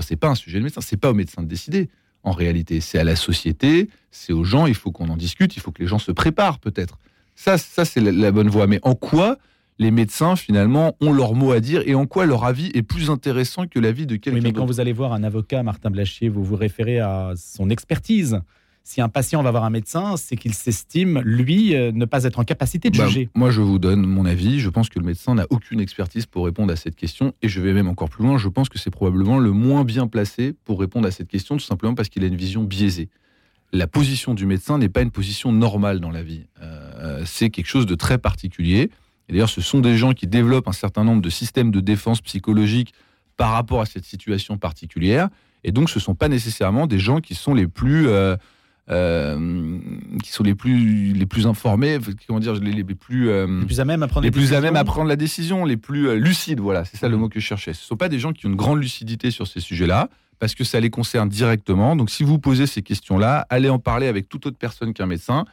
C'est 0.00 0.16
pas 0.16 0.28
un 0.28 0.34
sujet 0.34 0.58
de 0.58 0.64
médecin, 0.64 0.80
c'est 0.80 0.96
pas 0.96 1.10
aux 1.10 1.14
médecins 1.14 1.42
de 1.42 1.48
décider. 1.48 1.90
En 2.24 2.32
réalité, 2.32 2.80
c'est 2.80 2.98
à 2.98 3.04
la 3.04 3.16
société, 3.16 3.88
c'est 4.10 4.32
aux 4.32 4.44
gens. 4.44 4.66
Il 4.66 4.74
faut 4.74 4.90
qu'on 4.90 5.08
en 5.08 5.16
discute, 5.16 5.56
il 5.56 5.60
faut 5.60 5.70
que 5.70 5.82
les 5.82 5.88
gens 5.88 5.98
se 5.98 6.12
préparent 6.12 6.58
peut-être. 6.58 6.98
Ça, 7.34 7.58
ça 7.58 7.84
c'est 7.84 8.00
la, 8.00 8.12
la 8.12 8.32
bonne 8.32 8.48
voie. 8.48 8.66
Mais 8.66 8.80
en 8.82 8.94
quoi 8.94 9.38
les 9.78 9.90
médecins, 9.90 10.34
finalement, 10.36 10.96
ont 11.00 11.12
leur 11.12 11.34
mot 11.34 11.52
à 11.52 11.60
dire 11.60 11.82
et 11.86 11.94
en 11.94 12.06
quoi 12.06 12.26
leur 12.26 12.44
avis 12.44 12.70
est 12.74 12.82
plus 12.82 13.10
intéressant 13.10 13.66
que 13.66 13.78
l'avis 13.78 14.06
de 14.06 14.16
quelqu'un. 14.16 14.38
Oui, 14.38 14.42
mais 14.42 14.52
quand 14.52 14.66
vous 14.66 14.80
allez 14.80 14.92
voir 14.92 15.12
un 15.12 15.22
avocat, 15.22 15.62
Martin 15.62 15.90
Blachier, 15.90 16.28
vous 16.28 16.42
vous 16.44 16.56
référez 16.56 16.98
à 16.98 17.34
son 17.36 17.70
expertise. 17.70 18.40
Si 18.88 19.02
un 19.02 19.10
patient 19.10 19.42
va 19.42 19.50
voir 19.50 19.64
un 19.64 19.70
médecin, 19.70 20.16
c'est 20.16 20.34
qu'il 20.34 20.54
s'estime, 20.54 21.20
lui, 21.22 21.74
euh, 21.74 21.92
ne 21.92 22.06
pas 22.06 22.24
être 22.24 22.38
en 22.38 22.44
capacité 22.44 22.88
de 22.88 22.96
bah, 22.96 23.06
juger. 23.06 23.28
Moi, 23.34 23.50
je 23.50 23.60
vous 23.60 23.78
donne 23.78 24.06
mon 24.06 24.24
avis. 24.24 24.60
Je 24.60 24.70
pense 24.70 24.88
que 24.88 24.98
le 24.98 25.04
médecin 25.04 25.34
n'a 25.34 25.44
aucune 25.50 25.78
expertise 25.78 26.24
pour 26.24 26.46
répondre 26.46 26.72
à 26.72 26.76
cette 26.76 26.96
question. 26.96 27.34
Et 27.42 27.50
je 27.50 27.60
vais 27.60 27.74
même 27.74 27.88
encore 27.88 28.08
plus 28.08 28.24
loin. 28.24 28.38
Je 28.38 28.48
pense 28.48 28.70
que 28.70 28.78
c'est 28.78 28.88
probablement 28.88 29.40
le 29.40 29.52
moins 29.52 29.84
bien 29.84 30.06
placé 30.06 30.54
pour 30.64 30.80
répondre 30.80 31.06
à 31.06 31.10
cette 31.10 31.28
question, 31.28 31.58
tout 31.58 31.64
simplement 31.66 31.94
parce 31.94 32.08
qu'il 32.08 32.24
a 32.24 32.28
une 32.28 32.36
vision 32.36 32.64
biaisée. 32.64 33.10
La 33.74 33.86
position 33.86 34.32
du 34.32 34.46
médecin 34.46 34.78
n'est 34.78 34.88
pas 34.88 35.02
une 35.02 35.10
position 35.10 35.52
normale 35.52 36.00
dans 36.00 36.10
la 36.10 36.22
vie. 36.22 36.46
Euh, 36.62 37.20
c'est 37.26 37.50
quelque 37.50 37.68
chose 37.68 37.84
de 37.84 37.94
très 37.94 38.16
particulier. 38.16 38.90
Et 39.28 39.34
d'ailleurs, 39.34 39.50
ce 39.50 39.60
sont 39.60 39.80
des 39.80 39.98
gens 39.98 40.14
qui 40.14 40.26
développent 40.26 40.66
un 40.66 40.72
certain 40.72 41.04
nombre 41.04 41.20
de 41.20 41.28
systèmes 41.28 41.72
de 41.72 41.80
défense 41.80 42.22
psychologique 42.22 42.94
par 43.36 43.50
rapport 43.50 43.82
à 43.82 43.84
cette 43.84 44.06
situation 44.06 44.56
particulière. 44.56 45.28
Et 45.62 45.72
donc, 45.72 45.90
ce 45.90 45.98
ne 45.98 46.02
sont 46.02 46.14
pas 46.14 46.28
nécessairement 46.28 46.86
des 46.86 46.98
gens 46.98 47.20
qui 47.20 47.34
sont 47.34 47.52
les 47.52 47.66
plus, 47.66 48.08
euh, 48.08 48.34
euh, 48.90 49.78
qui 50.22 50.30
sont 50.30 50.42
les 50.42 50.54
plus, 50.54 51.12
les 51.12 51.26
plus 51.26 51.46
informés, 51.46 51.98
comment 52.26 52.40
dire, 52.40 52.54
les, 52.54 52.84
plus, 52.84 53.28
euh, 53.28 53.46
les 53.60 53.66
plus 53.66 53.80
à 53.80 53.84
même 53.84 54.02
à 54.02 54.08
prendre, 54.08 54.24
les 54.24 54.30
plus 54.30 54.54
à 54.54 54.60
même 54.60 54.76
à 54.76 54.84
prendre 54.84 55.08
la 55.08 55.16
décision, 55.16 55.64
les 55.64 55.76
plus 55.76 56.18
lucides. 56.18 56.60
Voilà, 56.60 56.84
c'est 56.84 56.96
ça 56.96 57.08
le 57.08 57.16
mmh. 57.16 57.20
mot 57.20 57.28
que 57.28 57.40
je 57.40 57.44
cherchais. 57.44 57.74
Ce 57.74 57.82
ne 57.82 57.86
sont 57.86 57.96
pas 57.96 58.08
des 58.08 58.18
gens 58.18 58.32
qui 58.32 58.46
ont 58.46 58.50
une 58.50 58.56
grande 58.56 58.80
lucidité 58.80 59.30
sur 59.30 59.46
ces 59.46 59.60
sujets-là, 59.60 60.08
parce 60.38 60.54
que 60.54 60.64
ça 60.64 60.80
les 60.80 60.90
concerne 60.90 61.28
directement. 61.28 61.96
Donc, 61.96 62.10
si 62.10 62.22
vous 62.22 62.38
posez 62.38 62.66
ces 62.66 62.82
questions-là, 62.82 63.46
allez 63.50 63.68
en 63.68 63.78
parler 63.78 64.06
avec 64.06 64.28
toute 64.28 64.46
autre 64.46 64.58
personne 64.58 64.94
qu'un 64.94 65.06
médecin 65.06 65.44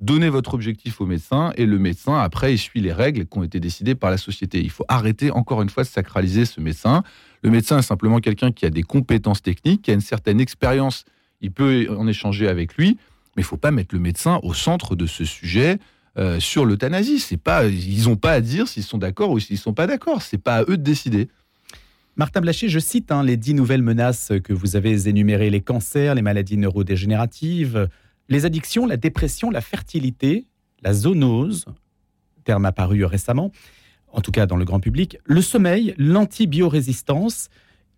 donnez 0.00 0.30
votre 0.30 0.54
objectif 0.54 1.00
au 1.00 1.06
médecin 1.06 1.52
et 1.56 1.66
le 1.66 1.78
médecin, 1.78 2.18
après, 2.18 2.54
il 2.54 2.58
suit 2.58 2.80
les 2.80 2.92
règles 2.92 3.26
qui 3.26 3.38
ont 3.38 3.42
été 3.42 3.60
décidées 3.60 3.94
par 3.94 4.10
la 4.10 4.16
société. 4.16 4.60
Il 4.60 4.70
faut 4.70 4.84
arrêter, 4.88 5.30
encore 5.30 5.62
une 5.62 5.68
fois, 5.68 5.82
de 5.82 5.88
sacraliser 5.88 6.44
ce 6.44 6.60
médecin. 6.60 7.02
Le 7.42 7.50
médecin 7.50 7.78
est 7.78 7.82
simplement 7.82 8.18
quelqu'un 8.18 8.50
qui 8.50 8.66
a 8.66 8.70
des 8.70 8.82
compétences 8.82 9.42
techniques, 9.42 9.82
qui 9.82 9.90
a 9.90 9.94
une 9.94 10.00
certaine 10.00 10.40
expérience. 10.40 11.04
Il 11.40 11.52
peut 11.52 11.86
en 11.90 12.06
échanger 12.06 12.48
avec 12.48 12.74
lui, 12.76 12.98
mais 13.36 13.42
il 13.42 13.44
faut 13.44 13.56
pas 13.56 13.70
mettre 13.70 13.94
le 13.94 14.00
médecin 14.00 14.40
au 14.42 14.54
centre 14.54 14.96
de 14.96 15.06
ce 15.06 15.24
sujet. 15.24 15.78
Euh, 16.18 16.40
sur 16.40 16.64
l'euthanasie, 16.64 17.18
c'est 17.18 17.36
pas, 17.36 17.66
ils 17.66 18.04
n'ont 18.04 18.16
pas 18.16 18.32
à 18.32 18.40
dire 18.40 18.68
s'ils 18.68 18.82
sont 18.82 18.98
d'accord 18.98 19.30
ou 19.30 19.38
s'ils 19.38 19.58
sont 19.58 19.74
pas 19.74 19.86
d'accord. 19.86 20.22
C'est 20.22 20.38
pas 20.38 20.56
à 20.56 20.62
eux 20.62 20.76
de 20.76 20.82
décider. 20.82 21.28
Martin 22.16 22.40
Blaché, 22.40 22.68
je 22.68 22.78
cite 22.78 23.12
hein, 23.12 23.22
les 23.22 23.36
dix 23.36 23.54
nouvelles 23.54 23.82
menaces 23.82 24.32
que 24.44 24.52
vous 24.52 24.76
avez 24.76 25.08
énumérées 25.08 25.50
les 25.50 25.60
cancers, 25.60 26.14
les 26.14 26.22
maladies 26.22 26.56
neurodégénératives, 26.56 27.88
les 28.28 28.44
addictions, 28.44 28.86
la 28.86 28.96
dépression, 28.96 29.50
la 29.50 29.60
fertilité, 29.60 30.46
la 30.82 30.92
zoonose, 30.92 31.66
terme 32.44 32.64
apparu 32.64 33.04
récemment, 33.04 33.52
en 34.12 34.20
tout 34.20 34.32
cas 34.32 34.46
dans 34.46 34.56
le 34.56 34.64
grand 34.64 34.80
public, 34.80 35.18
le 35.24 35.40
sommeil, 35.40 35.94
l'antibiorésistance, 35.98 37.48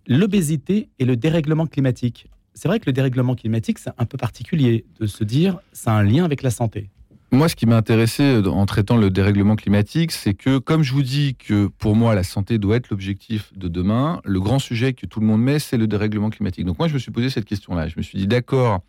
l'obésité 0.07 0.89
et 0.99 1.05
le 1.05 1.17
dérèglement 1.17 1.67
climatique. 1.67 2.29
C'est 2.55 2.69
vrai 2.69 2.81
que 2.81 2.87
le 2.87 2.93
dérèglement 2.93 3.35
climatique, 3.35 3.79
c'est 3.79 3.91
un 3.99 4.05
peu 4.05 4.19
particulier 4.19 4.85
de 5.01 5.07
se 5.07 5.25
dire, 5.25 5.59
ça 5.73 5.93
a 5.93 5.95
un 5.97 6.03
lien 6.03 6.25
avec 6.25 6.43
la 6.43 6.51
santé. 6.51 6.91
Moi, 7.35 7.49
ce 7.49 7.57
qui 7.57 7.65
m'a 7.65 7.79
intéressé 7.79 8.43
en 8.45 8.67
traitant 8.67 8.99
le 8.99 9.09
dérèglement 9.09 9.57
climatique, 9.57 10.13
c'est 10.13 10.35
que, 10.35 10.59
comme 10.59 10.83
je 10.83 10.93
vous 10.93 11.03
dis 11.03 11.35
que 11.35 11.67
pour 11.67 11.97
moi, 11.97 12.15
la 12.15 12.25
santé 12.25 12.59
doit 12.59 12.77
être 12.77 12.91
l'objectif 12.91 13.57
de 13.57 13.69
demain, 13.69 14.21
le 14.27 14.39
grand 14.39 14.59
sujet 14.59 14.93
que 14.93 15.07
tout 15.07 15.19
le 15.19 15.27
monde 15.27 15.41
met, 15.41 15.59
c'est 15.59 15.79
le 15.79 15.87
dérèglement 15.87 16.29
climatique. 16.29 16.67
Donc 16.67 16.79
moi, 16.79 16.89
je 16.89 16.95
me 16.95 16.99
suis 16.99 17.11
posé 17.11 17.31
cette 17.31 17.47
question-là. 17.47 17.89
Je 17.89 17.95
me 17.97 18.03
suis 18.03 18.19
dit, 18.19 18.27
d'accord, 18.27 18.83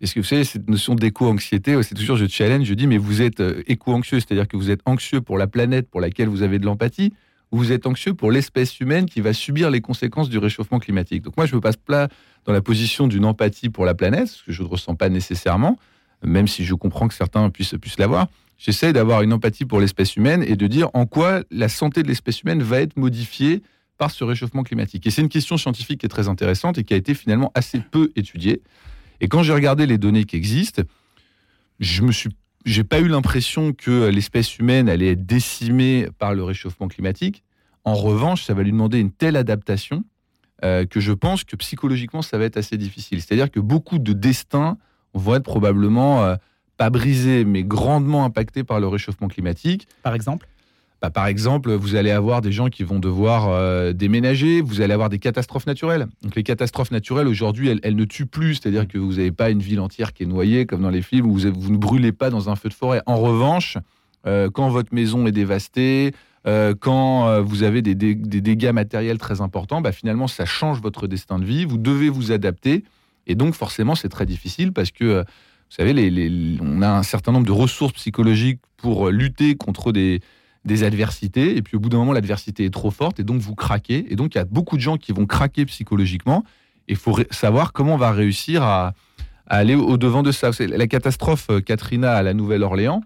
est-ce 0.00 0.14
que 0.14 0.20
vous 0.20 0.26
savez, 0.26 0.44
cette 0.44 0.70
notion 0.70 0.94
d'éco-anxiété, 0.94 1.82
c'est 1.82 1.96
toujours 1.96 2.16
je 2.16 2.26
challenge, 2.26 2.64
je 2.66 2.74
dis, 2.74 2.86
mais 2.86 2.98
vous 2.98 3.20
êtes 3.20 3.40
euh, 3.40 3.64
éco-anxieux, 3.66 4.20
c'est-à-dire 4.20 4.46
que 4.46 4.56
vous 4.56 4.70
êtes 4.70 4.80
anxieux 4.86 5.20
pour 5.20 5.36
la 5.36 5.48
planète 5.48 5.90
pour 5.90 6.00
laquelle 6.00 6.28
vous 6.28 6.42
avez 6.42 6.60
de 6.60 6.66
l'empathie, 6.66 7.12
ou 7.50 7.58
vous 7.58 7.72
êtes 7.72 7.86
anxieux 7.86 8.14
pour 8.14 8.30
l'espèce 8.30 8.78
humaine 8.80 9.06
qui 9.06 9.20
va 9.20 9.32
subir 9.32 9.70
les 9.70 9.80
conséquences 9.80 10.28
du 10.28 10.38
réchauffement 10.38 10.78
climatique. 10.78 11.22
Donc 11.22 11.36
moi, 11.36 11.46
je 11.46 11.54
me 11.54 11.60
passe 11.60 11.76
pas 11.76 12.08
dans 12.44 12.52
la 12.52 12.60
position 12.60 13.06
d'une 13.06 13.24
empathie 13.24 13.68
pour 13.68 13.84
la 13.84 13.94
planète, 13.94 14.28
ce 14.28 14.44
que 14.44 14.52
je 14.52 14.62
ne 14.62 14.68
ressens 14.68 14.94
pas 14.94 15.08
nécessairement, 15.08 15.78
même 16.22 16.48
si 16.48 16.64
je 16.64 16.74
comprends 16.74 17.08
que 17.08 17.14
certains 17.14 17.48
puissent, 17.50 17.74
puissent 17.80 17.98
l'avoir. 17.98 18.28
J'essaie 18.58 18.92
d'avoir 18.92 19.22
une 19.22 19.32
empathie 19.32 19.64
pour 19.64 19.80
l'espèce 19.80 20.16
humaine 20.16 20.42
et 20.42 20.56
de 20.56 20.66
dire 20.66 20.88
en 20.94 21.06
quoi 21.06 21.42
la 21.50 21.68
santé 21.68 22.02
de 22.02 22.08
l'espèce 22.08 22.42
humaine 22.42 22.62
va 22.62 22.80
être 22.80 22.96
modifiée 22.96 23.62
par 23.98 24.10
ce 24.10 24.24
réchauffement 24.24 24.62
climatique. 24.62 25.06
Et 25.06 25.10
c'est 25.10 25.22
une 25.22 25.28
question 25.28 25.56
scientifique 25.56 26.00
qui 26.00 26.06
est 26.06 26.10
très 26.10 26.28
intéressante 26.28 26.78
et 26.78 26.84
qui 26.84 26.94
a 26.94 26.96
été 26.96 27.14
finalement 27.14 27.52
assez 27.54 27.80
peu 27.80 28.10
étudiée. 28.16 28.62
Et 29.20 29.28
quand 29.28 29.42
j'ai 29.42 29.52
regardé 29.52 29.86
les 29.86 29.98
données 29.98 30.24
qui 30.24 30.36
existent, 30.36 30.82
je 31.80 32.02
me 32.02 32.12
suis 32.12 32.30
j'ai 32.68 32.84
pas 32.84 33.00
eu 33.00 33.08
l'impression 33.08 33.72
que 33.72 34.08
l'espèce 34.08 34.58
humaine 34.58 34.88
allait 34.88 35.12
être 35.12 35.24
décimée 35.24 36.08
par 36.18 36.34
le 36.34 36.42
réchauffement 36.44 36.88
climatique. 36.88 37.42
En 37.84 37.94
revanche, 37.94 38.44
ça 38.44 38.54
va 38.54 38.62
lui 38.62 38.72
demander 38.72 38.98
une 38.98 39.10
telle 39.10 39.36
adaptation 39.36 40.04
euh, 40.64 40.84
que 40.84 41.00
je 41.00 41.12
pense 41.12 41.44
que 41.44 41.56
psychologiquement, 41.56 42.20
ça 42.20 42.36
va 42.36 42.44
être 42.44 42.56
assez 42.56 42.76
difficile. 42.76 43.22
C'est-à-dire 43.22 43.50
que 43.50 43.60
beaucoup 43.60 43.98
de 43.98 44.12
destins 44.12 44.76
vont 45.14 45.36
être 45.36 45.44
probablement 45.44 46.24
euh, 46.24 46.36
pas 46.76 46.90
brisés, 46.90 47.44
mais 47.44 47.64
grandement 47.64 48.24
impactés 48.24 48.64
par 48.64 48.80
le 48.80 48.88
réchauffement 48.88 49.28
climatique. 49.28 49.88
Par 50.02 50.14
exemple? 50.14 50.46
Bah, 51.00 51.10
par 51.10 51.26
exemple, 51.28 51.72
vous 51.72 51.94
allez 51.94 52.10
avoir 52.10 52.40
des 52.40 52.50
gens 52.50 52.68
qui 52.68 52.82
vont 52.82 52.98
devoir 52.98 53.48
euh, 53.50 53.92
déménager, 53.92 54.60
vous 54.60 54.80
allez 54.80 54.92
avoir 54.92 55.08
des 55.08 55.20
catastrophes 55.20 55.66
naturelles. 55.66 56.08
Donc 56.22 56.34
les 56.34 56.42
catastrophes 56.42 56.90
naturelles, 56.90 57.28
aujourd'hui, 57.28 57.78
elles, 57.82 57.94
ne 57.94 58.04
tuent 58.04 58.26
plus, 58.26 58.56
c'est-à-dire 58.56 58.88
que 58.88 58.98
vous 58.98 59.14
n'avez 59.14 59.30
pas 59.30 59.50
une 59.50 59.60
ville 59.60 59.78
entière 59.78 60.12
qui 60.12 60.24
est 60.24 60.26
noyée, 60.26 60.66
comme 60.66 60.82
dans 60.82 60.90
les 60.90 61.02
films, 61.02 61.26
où 61.26 61.34
vous, 61.34 61.70
ne 61.70 61.76
brûlez 61.76 62.10
pas 62.10 62.30
dans 62.30 62.50
un 62.50 62.56
feu 62.56 62.68
de 62.68 62.74
forêt. 62.74 63.00
En 63.06 63.16
revanche, 63.16 63.78
euh, 64.26 64.50
quand 64.50 64.68
votre 64.70 64.92
maison 64.92 65.24
est 65.28 65.32
dévastée, 65.32 66.12
euh, 66.48 66.74
quand 66.78 67.42
vous 67.42 67.62
avez 67.62 67.80
des, 67.80 67.94
dégâts 67.94 68.72
matériels 68.72 69.18
très 69.18 69.40
importants, 69.40 69.80
bah, 69.80 69.92
finalement, 69.92 70.26
ça 70.26 70.46
change 70.46 70.80
votre 70.80 71.06
destin 71.06 71.38
de 71.38 71.44
vie, 71.44 71.64
vous 71.64 71.78
devez 71.78 72.08
vous 72.08 72.32
adapter, 72.32 72.82
et 73.28 73.36
donc 73.36 73.54
forcément, 73.54 73.94
c'est 73.94 74.08
très 74.08 74.26
difficile 74.26 74.72
parce 74.72 74.90
que... 74.90 75.24
Vous 75.70 75.74
savez, 75.74 76.58
on 76.62 76.80
a 76.80 76.88
un 76.88 77.02
certain 77.02 77.30
nombre 77.30 77.44
de 77.44 77.52
ressources 77.52 77.92
psychologiques 77.92 78.58
pour 78.78 79.10
lutter 79.10 79.54
contre 79.54 79.92
des, 79.92 80.22
des 80.68 80.84
adversités, 80.84 81.56
et 81.56 81.62
puis 81.62 81.76
au 81.76 81.80
bout 81.80 81.88
d'un 81.88 81.98
moment, 81.98 82.12
l'adversité 82.12 82.64
est 82.64 82.72
trop 82.72 82.92
forte, 82.92 83.18
et 83.18 83.24
donc 83.24 83.40
vous 83.40 83.56
craquez. 83.56 84.06
Et 84.12 84.14
donc, 84.14 84.36
il 84.36 84.38
y 84.38 84.40
a 84.40 84.44
beaucoup 84.44 84.76
de 84.76 84.80
gens 84.82 84.96
qui 84.96 85.10
vont 85.10 85.26
craquer 85.26 85.66
psychologiquement. 85.66 86.44
Il 86.86 86.94
faut 86.94 87.18
savoir 87.32 87.72
comment 87.72 87.94
on 87.94 87.98
va 87.98 88.12
réussir 88.12 88.62
à, 88.62 88.94
aller 89.46 89.74
au-devant 89.74 90.22
de 90.22 90.30
ça. 90.30 90.50
La 90.60 90.86
catastrophe 90.86 91.46
euh, 91.50 91.60
Katrina 91.60 92.12
à 92.12 92.22
la 92.22 92.34
Nouvelle-Orléans, 92.34 93.02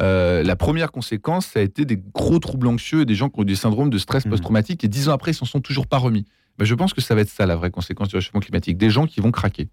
euh, 0.00 0.42
la 0.42 0.56
première 0.56 0.90
conséquence, 0.90 1.46
ça 1.46 1.60
a 1.60 1.62
été 1.62 1.84
des 1.84 2.02
gros 2.14 2.38
troubles 2.38 2.66
anxieux 2.66 3.02
et 3.02 3.04
des 3.04 3.14
gens 3.14 3.28
qui 3.28 3.38
ont 3.40 3.44
des 3.44 3.54
syndromes 3.54 3.90
de 3.90 3.98
stress 3.98 4.24
mmh. 4.24 4.30
post-traumatique, 4.30 4.84
et 4.84 4.88
dix 4.88 5.08
ans 5.08 5.12
après, 5.12 5.30
ils 5.30 5.34
s'en 5.34 5.44
sont 5.44 5.60
toujours 5.60 5.86
pas 5.86 5.98
remis. 5.98 6.24
Mais 6.58 6.64
je 6.64 6.74
pense 6.74 6.92
que 6.92 7.00
ça 7.00 7.14
va 7.14 7.20
être 7.20 7.30
ça 7.30 7.46
la 7.46 7.56
vraie 7.56 7.70
conséquence 7.70 8.08
du 8.08 8.16
réchauffement 8.16 8.40
climatique, 8.40 8.76
des 8.76 8.90
gens 8.90 9.06
qui 9.06 9.20
vont 9.20 9.30
craquer. 9.30 9.68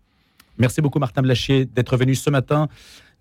Merci 0.58 0.82
beaucoup 0.82 1.00
Martin 1.00 1.22
Blachier 1.22 1.66
d'être 1.66 1.96
venu 1.96 2.16
ce 2.16 2.30
matin 2.30 2.68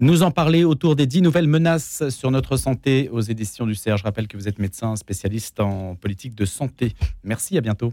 nous 0.01 0.23
en 0.23 0.31
parler 0.31 0.65
autour 0.65 0.97
des 0.97 1.07
dix 1.07 1.23
nouvelles 1.23 1.49
menaces 1.49 2.09
sur 2.11 2.31
notre 2.31 2.57
santé 2.57 3.09
aux 3.11 3.21
éditions 3.21 3.67
du 3.67 3.75
CERF. 3.75 3.99
Je 3.99 4.05
rappelle 4.05 4.29
que 4.29 4.37
vous 4.37 4.49
êtes 4.49 4.59
médecin 4.59 4.95
spécialiste 4.97 5.61
en 5.61 5.97
politique 5.97 6.35
de 6.35 6.45
santé. 6.45 6.95
Merci, 7.25 7.59
à 7.59 7.61
bientôt. 7.61 7.93